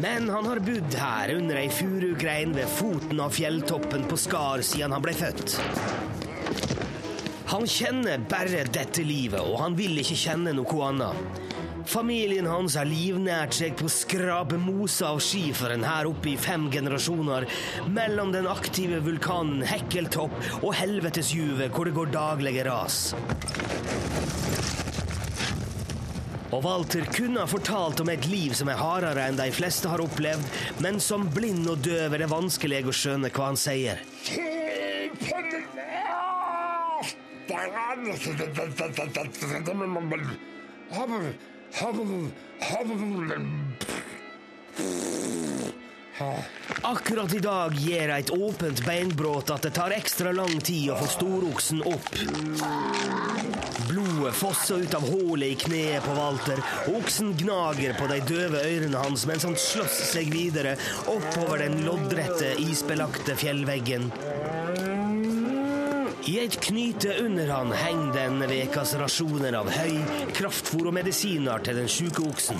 Men 0.00 0.30
han 0.30 0.46
har 0.46 0.60
bodd 0.62 0.94
her 0.94 1.34
under 1.34 1.58
ei 1.58 1.68
furugrein 1.74 2.52
ved 2.54 2.70
foten 2.70 3.18
av 3.20 3.32
fjelltoppen 3.34 4.04
på 4.06 4.18
Skar 4.20 4.62
siden 4.62 4.94
han 4.94 5.02
ble 5.02 5.14
født. 5.16 5.56
Han 7.48 7.64
kjenner 7.66 8.22
bare 8.30 8.62
dette 8.70 9.02
livet, 9.02 9.40
og 9.40 9.58
han 9.62 9.74
vil 9.78 9.98
ikke 9.98 10.18
kjenne 10.20 10.52
noe 10.54 10.90
annet. 10.90 11.44
Familien 11.88 12.46
hans 12.46 12.76
har 12.76 12.84
livnært 12.86 13.56
seg 13.56 13.74
på 13.80 13.88
å 13.88 13.92
skrape 13.92 14.58
mose 14.60 15.06
av 15.08 15.22
skiferen 15.24 15.86
her 15.88 16.10
oppe 16.10 16.34
i 16.34 16.36
fem 16.36 16.68
generasjoner, 16.70 17.48
mellom 17.88 18.30
den 18.34 18.46
aktive 18.52 19.00
vulkanen 19.06 19.64
Hekkeltopp 19.66 20.36
og 20.60 20.74
helvetesjuvet 20.76 21.72
hvor 21.72 21.88
det 21.88 21.96
går 21.96 22.12
daglige 22.12 22.68
ras. 22.68 23.00
Og 26.48 26.62
Walter 26.64 27.04
kunne 27.12 27.42
ha 27.42 27.48
fortalt 27.48 28.00
om 28.00 28.08
et 28.08 28.24
liv 28.30 28.54
som 28.56 28.70
er 28.72 28.80
hardere 28.80 29.26
enn 29.28 29.36
de 29.36 29.50
fleste 29.52 29.90
har 29.90 30.00
opplevd, 30.00 30.46
men 30.84 30.96
som 31.02 31.26
blind 31.34 31.68
og 31.68 31.82
døv 31.84 32.14
er 32.16 32.24
det 32.24 32.30
vanskelig 32.32 32.86
å 32.88 32.94
skjønne 32.94 33.32
hva 33.34 33.50
han 33.50 33.60
sier. 33.60 34.00
Akkurat 46.82 47.34
i 47.34 47.38
dag 47.38 47.74
gir 47.74 48.10
et 48.10 48.30
åpent 48.30 48.80
beinbrudd 48.86 49.50
at 49.54 49.62
det 49.62 49.70
tar 49.76 49.92
ekstra 49.94 50.32
lang 50.34 50.56
tid 50.66 50.90
å 50.90 50.96
få 50.98 51.06
storoksen 51.12 51.82
opp. 51.86 52.08
Blodet 53.86 54.34
fosser 54.34 54.82
ut 54.82 54.96
av 54.98 55.06
hullet 55.06 55.52
i 55.54 55.58
kneet 55.62 56.02
på 56.02 56.16
Walter, 56.18 56.62
og 56.88 56.98
oksen 57.04 57.36
gnager 57.38 57.94
på 57.98 58.08
de 58.10 58.18
døve 58.26 58.64
ørene 58.66 59.04
hans 59.04 59.26
mens 59.30 59.46
han 59.46 59.54
slåss 59.58 60.00
seg 60.10 60.32
videre 60.34 60.74
oppover 61.06 61.62
den 61.62 61.84
loddrette, 61.86 62.56
isbelagte 62.66 63.38
fjellveggen. 63.38 64.10
I 66.28 66.34
et 66.42 66.58
knyte 66.66 67.14
under 67.22 67.54
han 67.54 67.70
henger 67.72 68.10
denne 68.16 68.50
vekas 68.50 68.96
rasjoner 69.00 69.54
av 69.62 69.70
høy, 69.70 70.02
kraftfôr 70.36 70.90
og 70.90 70.98
medisiner 70.98 71.62
til 71.62 71.78
den 71.78 71.88
sjuke 71.88 72.26
oksen. 72.26 72.58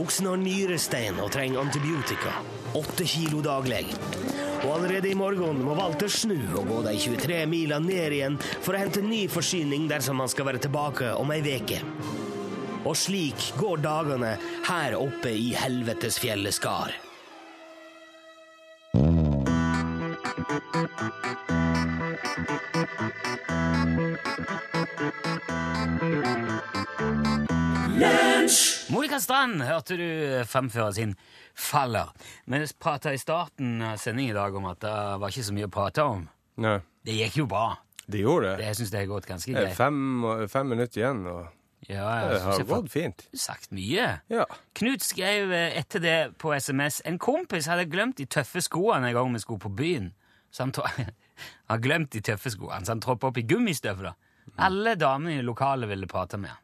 Oksen 0.00 0.30
har 0.30 0.38
nyrestein 0.40 1.18
og 1.20 1.28
trenger 1.34 1.60
antibiotika. 1.60 2.32
Åtte 2.78 3.04
kilo 3.04 3.42
daglig. 3.44 3.82
Og 4.62 4.70
allerede 4.78 5.10
i 5.10 5.18
morgen 5.18 5.60
må 5.64 5.74
Walter 5.76 6.08
snu 6.08 6.38
og 6.54 6.70
gå 6.70 6.78
de 6.86 6.94
23 7.02 7.42
mila 7.50 7.80
ned 7.84 8.16
igjen 8.16 8.38
for 8.62 8.72
å 8.72 8.80
hente 8.80 9.04
ny 9.04 9.26
forsyning 9.32 9.88
dersom 9.90 10.22
han 10.22 10.32
skal 10.32 10.48
være 10.48 10.62
tilbake 10.64 11.12
om 11.20 11.32
ei 11.34 11.42
veke. 11.44 11.82
Og 12.80 12.96
slik 12.96 13.50
går 13.60 13.84
dagene 13.84 14.34
her 14.70 14.96
oppe 14.96 15.36
i 15.36 15.52
helvetesfjellet 15.58 16.56
Skar. 16.56 17.09
Monica 28.90 29.20
Strand 29.22 29.60
hørte 29.62 29.96
du 29.98 30.06
fremføre 30.48 30.92
sin 30.96 31.12
Faller. 31.54 32.08
Vi 32.50 32.58
prata 32.82 33.12
i 33.14 33.18
starten 33.20 33.82
av 33.84 33.98
sendingen 34.00 34.32
i 34.34 34.38
dag 34.38 34.54
om 34.58 34.64
at 34.70 34.80
det 34.82 34.94
var 35.22 35.30
ikke 35.30 35.44
så 35.46 35.54
mye 35.54 35.68
å 35.68 35.72
prate 35.74 36.02
om. 36.02 36.24
Nei, 36.60 36.78
Det 37.04 37.14
gikk 37.14 37.36
jo 37.42 37.46
bra. 37.46 37.76
Det 38.10 38.20
gjorde 38.24 38.50
Det, 38.50 38.56
det. 38.58 38.64
jeg 38.66 38.76
syns 38.80 38.90
det 38.90 38.98
har 38.98 39.06
gått 39.06 39.26
ganske 39.26 39.52
Det 39.54 39.62
greit. 39.62 39.76
fem, 39.76 40.48
fem 40.48 40.68
minutter 40.68 41.00
igjen, 41.00 41.26
og 41.26 41.46
Ja, 41.88 42.26
det 42.26 42.32
jeg 42.34 42.40
har 42.42 42.52
har 42.58 42.64
gått 42.64 42.90
fint. 42.90 43.28
sagt 43.34 43.70
mye. 43.72 44.20
Ja. 44.28 44.44
Knut 44.74 45.00
skrev 45.02 45.52
eh, 45.52 45.78
etter 45.78 46.00
det 46.00 46.38
på 46.38 46.52
SMS 46.58 47.00
En 47.04 47.18
kompis 47.18 47.66
hadde 47.66 47.86
glemt 47.88 48.16
de 48.16 48.26
tøffe 48.26 48.60
skoene 48.60 49.06
en 49.08 49.14
gang 49.14 49.32
vi 49.32 49.38
skulle 49.38 49.60
på 49.60 49.70
byen. 49.74 50.12
Så 50.50 50.64
han, 50.66 50.72
han 51.68 51.80
glemt 51.80 52.10
de 52.10 52.20
tøffe 52.20 52.50
skoene, 52.50 52.84
så 52.84 52.92
han 52.92 53.00
troppa 53.00 53.28
opp 53.30 53.38
i 53.38 53.42
gummistøvler. 53.46 54.12
Alle 54.58 54.96
damene 54.96 55.38
i 55.38 55.42
lokalet 55.46 55.88
ville 55.88 56.06
prate 56.10 56.36
med 56.36 56.50
han. 56.50 56.58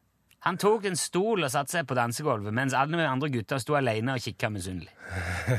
Han 0.46 0.58
tok 0.62 0.84
en 0.86 0.98
stol 0.98 1.42
og 1.42 1.50
satte 1.50 1.74
seg 1.74 1.88
på 1.90 1.96
dansegulvet, 1.98 2.54
mens 2.54 2.74
alle 2.78 3.00
de 3.00 3.06
andre 3.08 3.30
gutta 3.34 3.58
sto 3.58 3.74
alene 3.74 4.14
og 4.14 4.22
kikka 4.22 4.50
misunnelig. 4.54 4.92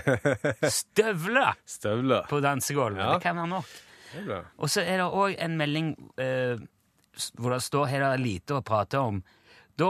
Støvler 0.79 1.57
Støvler. 1.67 2.23
på 2.29 2.39
dansegulvet! 2.43 3.03
Ja. 3.03 3.13
Det 3.17 3.25
kan 3.25 3.35
være 3.35 3.51
nok. 3.51 3.73
Det. 4.15 4.37
Og 4.63 4.71
så 4.71 4.85
er 4.87 5.01
det 5.01 5.07
òg 5.11 5.35
en 5.43 5.57
melding 5.59 5.89
eh, 6.23 6.61
hvor 7.35 7.51
det 7.51 7.59
står 7.65 7.89
her 7.91 8.05
er 8.07 8.21
lite 8.21 8.55
å 8.55 8.63
prate 8.63 9.01
om. 9.03 9.19
Da 9.77 9.89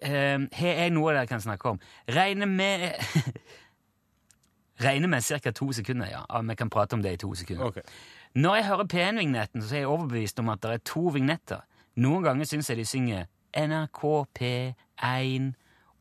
eh, 0.00 0.38
har 0.40 0.80
jeg 0.80 0.94
noe 0.94 1.12
dere 1.12 1.28
kan 1.28 1.42
snakke 1.44 1.74
om. 1.74 1.82
Regner 2.08 2.48
med 2.48 2.88
Regner 4.80 5.12
med 5.12 5.20
ca. 5.20 5.52
to 5.52 5.68
sekunder, 5.76 6.08
ja. 6.08 6.22
ja. 6.24 6.40
Vi 6.40 6.56
kan 6.56 6.70
prate 6.72 6.96
om 6.96 7.02
det 7.04 7.12
i 7.12 7.20
to 7.20 7.34
sekunder. 7.36 7.68
Okay. 7.68 7.82
Når 8.40 8.56
jeg 8.56 8.66
hører 8.70 8.88
P1-vignetten, 8.88 9.62
så 9.62 9.74
er 9.74 9.84
jeg 9.84 9.92
overbevist 9.92 10.40
om 10.40 10.48
at 10.48 10.62
det 10.62 10.72
er 10.72 10.82
to 10.88 11.02
vignetter. 11.12 11.60
Noen 12.00 12.24
ganger 12.24 12.48
syns 12.48 12.70
jeg 12.72 12.80
de 12.80 12.86
synger 12.88 13.28
NRK 13.56 14.02
P1, 14.38 15.52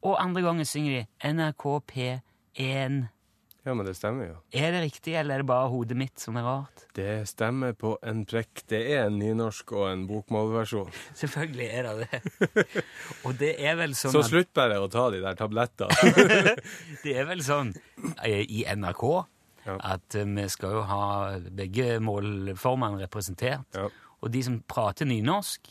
og 0.05 0.17
andre 0.21 0.41
ganger 0.45 0.67
synger 0.67 0.99
de 1.01 1.31
NRK 1.33 1.65
P1. 1.91 2.99
Ja, 3.67 3.73
men 3.75 3.83
det 3.85 3.97
stemmer 3.99 4.23
jo. 4.29 4.35
Er 4.55 4.71
det 4.71 4.79
riktig, 4.85 5.13
eller 5.19 5.35
er 5.35 5.41
det 5.43 5.47
bare 5.49 5.67
hodet 5.69 5.97
mitt 5.99 6.21
som 6.23 6.37
er 6.39 6.45
rart? 6.47 6.85
Det 6.95 7.27
stemmer 7.29 7.73
på 7.77 7.91
en 8.07 8.21
prekk. 8.25 8.63
Det 8.71 8.79
er 8.95 9.09
en 9.09 9.17
nynorsk 9.19 9.73
og 9.75 9.89
en 9.91 10.05
bokmålversjon. 10.09 10.87
Selvfølgelig 11.21 11.67
er 11.67 11.89
det 11.89 12.07
det. 12.07 12.85
Og 13.27 13.35
det 13.37 13.51
er 13.59 13.75
vel 13.81 13.93
sånn 13.99 14.15
Så 14.15 14.23
slutt 14.29 14.53
bare 14.57 14.79
å 14.81 14.87
ta 14.89 15.09
de 15.13 15.19
der 15.25 15.35
tablettene. 15.37 16.55
Det 17.03 17.13
er 17.19 17.27
vel 17.29 17.43
sånn 17.45 17.73
eh, 18.23 18.45
i 18.47 18.63
NRK 18.79 19.03
Ja. 19.67 19.75
at 19.97 20.15
eh, 20.15 20.25
vi 20.39 20.47
skal 20.49 20.79
jo 20.79 20.85
ha 20.87 21.03
begge 21.51 21.99
målformene 22.01 23.03
representert. 23.03 23.67
Ja. 23.75 23.89
Og 24.23 24.31
de 24.33 24.41
som 24.47 24.61
prater 24.71 25.05
nynorsk, 25.05 25.67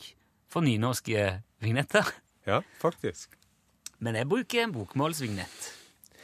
får 0.53 0.65
nynorske 0.69 1.25
vignetter. 1.61 2.07
ja, 2.47 2.61
faktisk. 2.81 3.35
Men 3.99 4.15
jeg 4.15 4.29
bruker 4.31 4.63
en 4.63 4.71
bokmålsvignett. 4.73 5.73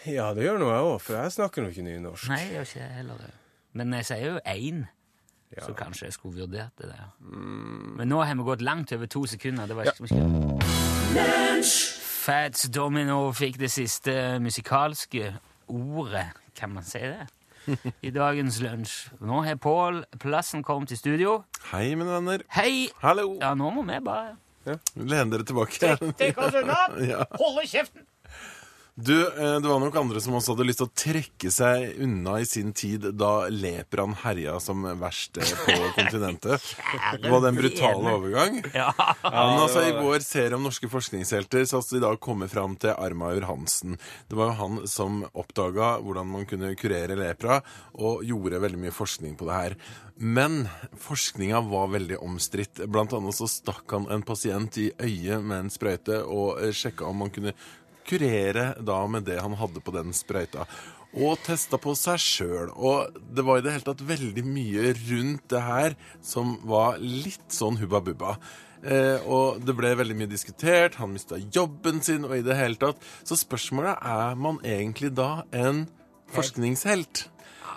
Ja, 0.07 0.29
det 0.37 0.45
gjør 0.45 0.59
nå 0.61 0.67
jeg 0.71 0.83
òg, 0.85 0.99
for 1.01 1.17
jeg 1.17 1.31
snakker 1.33 1.63
nå 1.65 1.71
ikke 1.73 1.83
nynorsk. 1.83 2.29
Nei, 2.29 2.39
jeg 2.45 2.51
gjør 2.53 2.67
ikke 2.69 2.89
heller 2.99 3.23
det. 3.25 3.31
Men 3.75 3.93
jeg 3.97 4.05
sier 4.05 4.25
jo 4.29 4.39
én, 4.47 4.85
Ja. 5.55 5.61
så 5.65 5.73
kanskje 5.77 6.05
jeg 6.07 6.13
skulle 6.13 6.39
vurdert 6.41 6.71
det 6.81 6.87
der. 6.89 7.09
Men 7.21 8.07
nå 8.09 8.21
har 8.23 8.35
vi 8.35 8.43
gått 8.43 8.61
langt 8.61 8.91
over 8.93 9.05
to 9.05 9.25
sekunder. 9.25 9.65
Det 9.67 9.75
var 9.75 9.83
ikke 9.83 10.07
Fats 12.25 12.69
Domino 12.73 13.31
fikk 13.35 13.59
det 13.61 13.69
siste 13.71 14.13
musikalske 14.41 15.33
ordet, 15.67 16.25
kan 16.57 16.69
man 16.73 16.83
si 16.83 16.99
det, 16.99 17.27
i 18.07 18.09
dagens 18.13 18.57
lunsj. 18.61 18.95
Nå 19.21 19.43
har 19.45 19.55
Pål 19.61 20.03
Plassen 20.21 20.63
kommet 20.65 20.89
til 20.89 20.97
studio. 20.97 21.35
Hei, 21.71 21.93
mine 21.95 22.09
venner. 22.11 22.43
Hei! 22.57 22.89
Hallo. 23.03 23.35
Ja, 23.41 23.53
nå 23.57 23.69
må 23.73 23.85
vi 23.85 23.99
bare 24.05 24.35
Len 24.95 25.31
dere 25.31 25.45
tilbake. 25.45 25.95
Dekk 26.19 26.41
oss 26.41 26.57
unna! 26.61 26.79
Ja. 27.05 27.25
Holde 27.37 27.65
kjeften! 27.69 28.05
Du, 28.97 29.27
eh, 29.27 29.59
det 29.59 29.67
var 29.67 29.79
nok 29.79 29.95
andre 29.99 30.21
som 30.23 30.37
også 30.37 30.53
hadde 30.53 30.65
lyst 30.69 30.79
til 30.79 30.87
å 30.87 30.93
trekke 30.95 31.49
seg 31.51 31.97
unna 32.05 32.37
i 32.39 32.45
sin 32.47 32.69
tid 32.71 33.09
da 33.19 33.49
leperaen 33.51 34.13
herja 34.21 34.53
som 34.63 34.85
verst 35.01 35.35
eh, 35.35 35.51
på 35.65 35.75
kontinentet. 35.97 36.63
Det 37.19 37.33
var 37.33 37.43
det 37.43 37.51
en 37.51 37.59
brutal 37.59 38.07
overgang. 38.13 38.61
Ja. 38.71 38.93
Men 39.25 39.59
altså, 39.65 39.83
i 39.83 39.91
vår 39.99 40.23
serie 40.23 40.55
om 40.55 40.63
norske 40.63 40.87
forskningshelter 40.87 41.67
så 41.67 41.81
har 41.81 41.91
vi 41.91 42.03
da 42.05 42.13
kommet 42.15 42.55
fram 42.55 42.79
til 42.79 42.95
Armaur 42.95 43.43
Hansen. 43.49 43.99
Det 44.31 44.39
var 44.39 44.53
jo 44.53 44.59
han 44.61 44.81
som 44.87 45.25
oppdaga 45.33 45.97
hvordan 45.99 46.31
man 46.31 46.47
kunne 46.47 46.71
kurere 46.79 47.19
lepra, 47.19 47.59
og 47.99 48.23
gjorde 48.23 48.63
veldig 48.63 48.79
mye 48.87 48.95
forskning 48.95 49.35
på 49.35 49.51
det 49.51 49.59
her. 49.59 49.79
Men 50.15 50.69
forskninga 51.03 51.59
var 51.67 51.91
veldig 51.91 52.23
omstridt. 52.23 52.85
Blant 52.87 53.11
annet 53.11 53.35
så 53.35 53.51
stakk 53.51 53.91
han 53.91 54.07
en 54.07 54.23
pasient 54.23 54.77
i 54.79 54.93
øyet 54.95 55.43
med 55.43 55.65
en 55.65 55.73
sprøyte 55.73 56.23
og 56.23 56.61
eh, 56.63 56.71
sjekka 56.71 57.11
om 57.11 57.25
man 57.25 57.35
kunne 57.35 57.51
kurere 58.07 58.73
da 58.79 58.99
med 59.09 59.25
det 59.27 59.39
han 59.41 59.57
hadde 59.59 59.83
på 59.83 59.93
den 59.95 60.13
sprøyta. 60.15 60.67
Og 61.15 61.39
testa 61.45 61.79
på 61.79 61.93
seg 61.95 62.19
sjøl. 62.19 62.71
Og 62.75 63.15
det 63.15 63.45
var 63.47 63.59
i 63.59 63.65
det 63.65 63.75
hele 63.75 63.87
tatt 63.87 64.03
veldig 64.05 64.43
mye 64.47 64.91
rundt 64.99 65.45
det 65.53 65.63
her 65.63 65.97
som 66.25 66.57
var 66.67 66.99
litt 66.99 67.55
sånn 67.55 67.79
hubba 67.79 68.03
bubba. 68.03 68.35
Eh, 68.85 69.17
og 69.25 69.63
det 69.65 69.73
ble 69.77 69.95
veldig 69.97 70.17
mye 70.19 70.29
diskutert, 70.29 70.99
han 70.99 71.13
mista 71.15 71.39
jobben 71.39 72.03
sin, 72.05 72.27
og 72.27 72.35
i 72.37 72.43
det 72.45 72.57
hele 72.59 72.77
tatt. 72.77 72.99
Så 73.25 73.37
spørsmålet 73.39 73.97
er 73.97 74.35
man 74.37 74.59
egentlig 74.61 75.13
da 75.17 75.45
en 75.55 75.85
forskningshelt? 76.35 77.29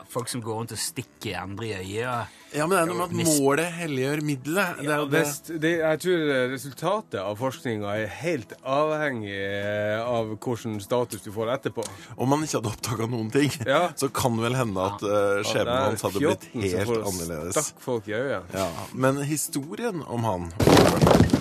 Folk 0.09 0.29
som 0.33 0.43
går 0.45 0.61
rundt 0.61 0.75
og 0.75 0.81
stikker 0.81 1.41
andre 1.41 1.71
i 1.71 1.79
øyet. 1.79 2.38
Ja, 2.57 2.65
men 2.65 2.73
det 2.73 2.79
er 2.81 2.89
noe 2.89 2.97
med 2.97 3.27
at 3.29 3.29
målet 3.29 3.73
helliggjør 3.77 4.23
middelet. 4.25 4.79
Det 4.81 4.89
er 4.89 5.03
jo 5.03 5.09
det. 5.13 5.23
Det, 5.61 5.73
jeg 5.83 6.01
tror 6.05 6.23
resultatet 6.55 7.19
av 7.21 7.37
forskninga 7.37 7.93
er 8.01 8.15
helt 8.23 8.55
avhengig 8.65 9.35
eh, 9.37 10.01
av 10.01 10.31
hvilken 10.33 10.79
status 10.81 11.27
du 11.27 11.29
får 11.35 11.53
etterpå. 11.59 11.85
Om 12.17 12.33
man 12.33 12.47
ikke 12.47 12.63
hadde 12.63 12.73
oppdaga 12.73 13.11
noen 13.13 13.29
ting, 13.35 13.53
Ja. 13.69 13.83
så 14.01 14.09
kan 14.09 14.41
vel 14.41 14.57
hende 14.57 14.81
at 14.81 15.05
uh, 15.05 15.43
skjebnen 15.45 15.75
Ja, 15.75 15.85
hans 15.91 16.07
hadde 16.09 16.25
blitt 16.25 16.49
helt 16.57 16.97
annerledes. 16.97 17.53
Stakk 17.59 17.85
folk 17.85 18.09
i 18.09 18.17
øyet. 18.17 18.57
Ja, 18.57 18.69
Men 18.97 19.21
historien 19.29 20.03
om 20.09 20.25
han 20.25 20.49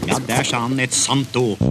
Ja, 0.08 0.20
der 0.28 0.44
sa 0.48 0.66
han 0.68 0.80
et 0.84 0.96
sant 0.96 1.36
ord. 1.40 1.64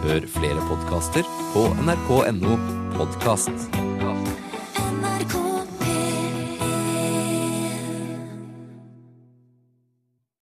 Hør 0.00 0.26
flere 0.38 0.62
podkaster 0.70 1.26
på 1.52 1.66
nrk.no 1.82 2.56
podkast. 2.94 3.89